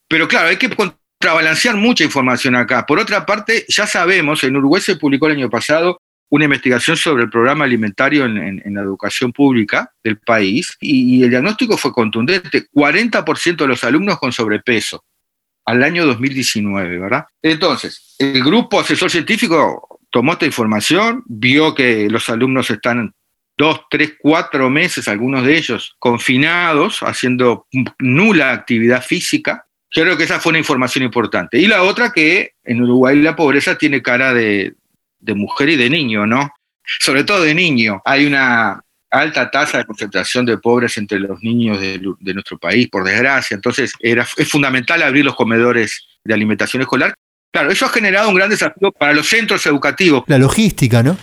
Pero 0.08 0.26
claro, 0.26 0.48
hay 0.48 0.56
que 0.56 0.70
contrabalancear 1.18 1.76
mucha 1.76 2.04
información 2.04 2.54
acá. 2.54 2.86
Por 2.86 2.98
otra 2.98 3.26
parte, 3.26 3.64
ya 3.68 3.86
sabemos, 3.86 4.44
en 4.44 4.56
Uruguay 4.56 4.80
se 4.80 4.96
publicó 4.96 5.26
el 5.26 5.36
año 5.36 5.50
pasado 5.50 6.00
una 6.30 6.44
investigación 6.44 6.96
sobre 6.96 7.24
el 7.24 7.30
programa 7.30 7.64
alimentario 7.64 8.24
en, 8.24 8.62
la 8.74 8.82
educación 8.82 9.32
pública 9.32 9.92
del 10.04 10.18
país 10.18 10.76
y, 10.80 11.22
el 11.22 11.30
diagnóstico 11.30 11.76
fue 11.76 11.92
contundente, 11.92 12.68
40% 12.72 13.56
de 13.56 13.66
los 13.66 13.82
alumnos 13.82 14.18
con 14.18 14.30
sobrepeso 14.30 15.04
al 15.64 15.82
año 15.82 16.06
2019, 16.06 16.98
¿verdad? 16.98 17.24
Entonces, 17.42 18.14
el 18.18 18.42
grupo 18.44 18.80
asesor 18.80 19.10
científico 19.10 20.00
tomó 20.10 20.32
esta 20.32 20.46
información, 20.46 21.24
vio 21.26 21.74
que 21.74 22.08
los 22.08 22.28
alumnos 22.28 22.70
están 22.70 23.12
dos, 23.56 23.80
tres, 23.90 24.14
cuatro 24.18 24.70
meses, 24.70 25.08
algunos 25.08 25.44
de 25.44 25.56
ellos, 25.56 25.96
confinados, 25.98 27.00
haciendo 27.00 27.66
nula 27.98 28.52
actividad 28.52 29.02
física, 29.02 29.67
yo 29.90 30.02
creo 30.02 30.16
que 30.16 30.24
esa 30.24 30.40
fue 30.40 30.50
una 30.50 30.58
información 30.58 31.04
importante. 31.04 31.58
Y 31.58 31.66
la 31.66 31.82
otra 31.82 32.12
que 32.12 32.52
en 32.64 32.82
Uruguay 32.82 33.20
la 33.20 33.36
pobreza 33.36 33.78
tiene 33.78 34.02
cara 34.02 34.34
de, 34.34 34.74
mujer 35.34 35.70
y 35.70 35.76
de 35.76 35.88
niño, 35.88 36.26
¿no? 36.26 36.50
Sobre 37.00 37.24
todo 37.24 37.42
de 37.42 37.54
niño. 37.54 38.02
Hay 38.04 38.26
una 38.26 38.82
alta 39.10 39.50
tasa 39.50 39.78
de 39.78 39.86
concentración 39.86 40.44
de 40.44 40.58
pobres 40.58 40.98
entre 40.98 41.18
los 41.18 41.42
niños 41.42 41.80
de, 41.80 42.34
nuestro 42.34 42.58
país, 42.58 42.88
por 42.88 43.04
desgracia. 43.04 43.54
Entonces 43.54 43.92
era, 44.00 44.26
es 44.36 44.48
fundamental 44.48 45.02
abrir 45.02 45.24
los 45.24 45.34
comedores 45.34 46.06
de 46.22 46.34
alimentación 46.34 46.82
escolar. 46.82 47.14
Claro, 47.50 47.70
eso 47.70 47.86
ha 47.86 47.90
generado 47.90 48.28
un 48.28 48.34
gran 48.34 48.50
desafío 48.50 48.92
para 48.92 49.14
los 49.14 49.26
centros 49.26 49.64
educativos. 49.64 50.24
La 50.26 50.38
logística, 50.38 51.02
¿no? 51.02 51.16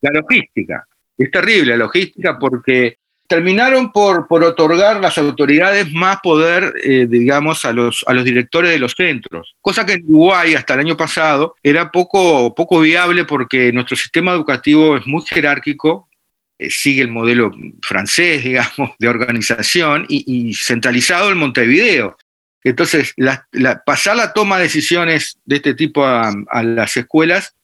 La 0.00 0.10
logística. 0.12 0.86
Es 1.18 1.30
terrible 1.30 1.72
la 1.72 1.84
logística 1.84 2.38
porque 2.38 2.98
terminaron 3.32 3.92
por, 3.92 4.28
por 4.28 4.44
otorgar 4.44 5.00
las 5.00 5.16
autoridades 5.16 5.90
más 5.90 6.18
poder, 6.22 6.74
eh, 6.84 7.06
digamos, 7.08 7.64
a 7.64 7.72
los, 7.72 8.04
a 8.06 8.12
los 8.12 8.26
directores 8.26 8.70
de 8.70 8.78
los 8.78 8.92
centros, 8.92 9.56
cosa 9.62 9.86
que 9.86 9.94
en 9.94 10.04
Uruguay 10.04 10.54
hasta 10.54 10.74
el 10.74 10.80
año 10.80 10.98
pasado 10.98 11.56
era 11.62 11.90
poco, 11.90 12.54
poco 12.54 12.80
viable 12.80 13.24
porque 13.24 13.72
nuestro 13.72 13.96
sistema 13.96 14.32
educativo 14.32 14.98
es 14.98 15.06
muy 15.06 15.22
jerárquico, 15.22 16.10
eh, 16.58 16.68
sigue 16.68 17.00
el 17.00 17.10
modelo 17.10 17.50
francés, 17.80 18.44
digamos, 18.44 18.90
de 18.98 19.08
organización 19.08 20.04
y, 20.10 20.52
centralizado 20.52 21.32
en 21.32 21.38
Montevideo. 21.38 22.18
Entonces, 22.62 23.14
pasar 23.86 24.16
la 24.16 24.34
toma 24.34 24.58
de 24.58 24.64
decisiones 24.64 25.38
de 25.46 25.56
este 25.56 25.72
tipo 25.72 26.04
a 26.04 26.62
las 26.62 26.94
escuelas 26.98 27.54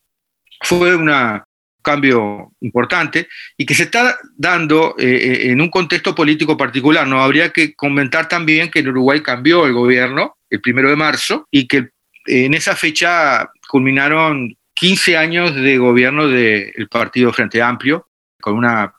fue 0.63 0.97
una, 0.97 1.45
cambio 1.89 2.53
importante 2.61 3.29
y 3.57 3.65
que 3.65 3.75
se 3.75 3.85
está 3.85 4.19
dando 4.37 4.95
eh, 4.99 5.07
eh, 5.07 5.51
en 5.51 5.61
un 5.63 5.71
contexto 5.71 6.15
político 6.15 6.55
particular. 6.55 7.07
No 7.07 7.23
habría 7.23 7.51
que 7.51 7.75
comentar 7.75 8.29
también 8.29 8.71
que 8.71 8.81
en 8.81 8.89
Uruguay 8.89 9.23
cambió 9.23 9.67
el 9.67 9.73
gobierno 9.73 10.37
el 10.51 10.61
primero 10.61 10.91
de 10.91 10.97
marzo 10.97 11.47
y 11.51 11.67
que 11.67 11.89
en 12.27 12.53
esa 12.53 12.77
fecha 12.77 13.49
culminaron 13.71 14.55
15 14.75 15.17
años 15.17 15.55
de 15.55 15.79
gobierno 15.79 16.29
del 16.29 16.89
Partido 16.91 17.33
Frente 17.33 17.63
Amplio 17.63 18.09
con 18.39 18.55
una 18.55 18.93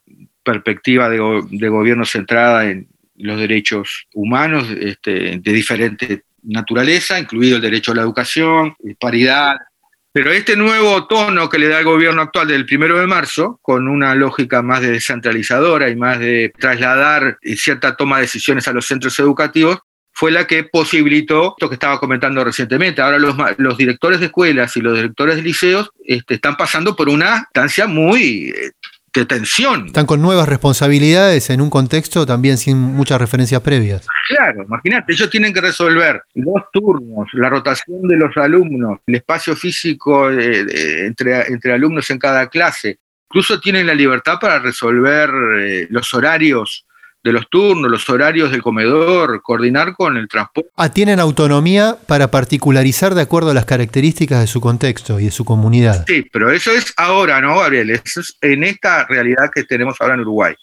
perspectiva 0.43 1.09
de, 1.09 1.69
gobierno 1.69 2.05
centrada 2.05 2.69
en 2.71 2.87
los 3.17 3.39
derechos 3.39 4.07
humanos 4.15 4.67
este, 4.79 5.37
de 5.37 5.53
diferente 5.53 6.23
naturaleza, 6.41 7.19
incluido 7.19 7.57
el 7.57 7.61
derecho 7.61 7.91
a 7.91 7.95
la 7.95 8.01
educación, 8.01 8.73
paridad. 8.99 9.57
Pero 10.11 10.31
este 10.31 10.55
nuevo 10.55 11.05
tono 11.05 11.49
que 11.49 11.59
le 11.59 11.67
da 11.67 11.79
el 11.79 11.85
gobierno 11.85 12.23
actual 12.23 12.47
del 12.47 12.65
primero 12.65 12.99
de 12.99 13.05
marzo, 13.05 13.59
con 13.61 13.87
una 13.87 14.15
lógica 14.15 14.63
más 14.63 14.81
de 14.81 14.91
descentralizadora 14.91 15.89
y 15.89 15.95
más 15.95 16.19
de 16.19 16.51
trasladar 16.57 17.37
cierta 17.55 17.95
toma 17.95 18.17
de 18.17 18.23
decisiones 18.23 18.67
a 18.67 18.73
los 18.73 18.87
centros 18.87 19.19
educativos, 19.19 19.79
fue 20.11 20.31
la 20.31 20.47
que 20.47 20.65
posibilitó 20.65 21.55
esto 21.57 21.69
que 21.69 21.75
estaba 21.75 21.99
comentando 21.99 22.43
recientemente. 22.43 23.01
Ahora 23.01 23.19
los, 23.19 23.35
los 23.57 23.77
directores 23.77 24.19
de 24.19 24.25
escuelas 24.25 24.75
y 24.75 24.81
los 24.81 24.95
directores 24.95 25.37
de 25.37 25.43
liceos 25.43 25.91
este, 26.03 26.33
están 26.33 26.57
pasando 26.57 26.95
por 26.95 27.07
una 27.07 27.37
instancia 27.37 27.87
muy 27.87 28.49
eh, 28.49 28.71
de 29.13 29.25
tensión. 29.25 29.87
Están 29.87 30.05
con 30.05 30.21
nuevas 30.21 30.47
responsabilidades 30.47 31.49
en 31.49 31.61
un 31.61 31.69
contexto 31.69 32.25
también 32.25 32.57
sin 32.57 32.77
muchas 32.77 33.19
referencias 33.19 33.61
previas. 33.61 34.07
Claro, 34.27 34.63
imagínate, 34.63 35.13
ellos 35.13 35.29
tienen 35.29 35.53
que 35.53 35.61
resolver 35.61 36.21
los 36.35 36.63
turnos, 36.71 37.27
la 37.33 37.49
rotación 37.49 38.01
de 38.03 38.17
los 38.17 38.35
alumnos, 38.37 38.99
el 39.07 39.15
espacio 39.15 39.55
físico 39.55 40.29
entre, 40.29 41.47
entre 41.47 41.73
alumnos 41.73 42.09
en 42.09 42.19
cada 42.19 42.47
clase. 42.47 42.99
Incluso 43.29 43.59
tienen 43.59 43.85
la 43.85 43.93
libertad 43.93 44.39
para 44.39 44.59
resolver 44.59 45.29
eh, 45.59 45.87
los 45.89 46.13
horarios 46.13 46.85
de 47.23 47.33
los 47.33 47.49
turnos, 47.49 47.91
los 47.91 48.09
horarios 48.09 48.51
del 48.51 48.61
comedor, 48.61 49.41
coordinar 49.41 49.93
con 49.93 50.17
el 50.17 50.27
transporte. 50.27 50.69
Ah, 50.77 50.89
tienen 50.89 51.19
autonomía 51.19 51.97
para 52.07 52.31
particularizar 52.31 53.13
de 53.13 53.21
acuerdo 53.21 53.51
a 53.51 53.53
las 53.53 53.65
características 53.65 54.39
de 54.39 54.47
su 54.47 54.61
contexto 54.61 55.19
y 55.19 55.25
de 55.25 55.31
su 55.31 55.43
comunidad. 55.43 56.05
Sí, 56.07 56.25
pero 56.31 56.49
eso 56.51 56.71
es 56.71 56.93
ahora, 56.95 57.41
¿no, 57.41 57.59
Gabriel? 57.59 57.89
Eso 57.89 58.21
es 58.21 58.37
en 58.41 58.63
esta 58.63 59.05
realidad 59.05 59.49
que 59.53 59.63
tenemos 59.63 59.97
ahora 59.99 60.13
en 60.13 60.21
Uruguay. 60.21 60.55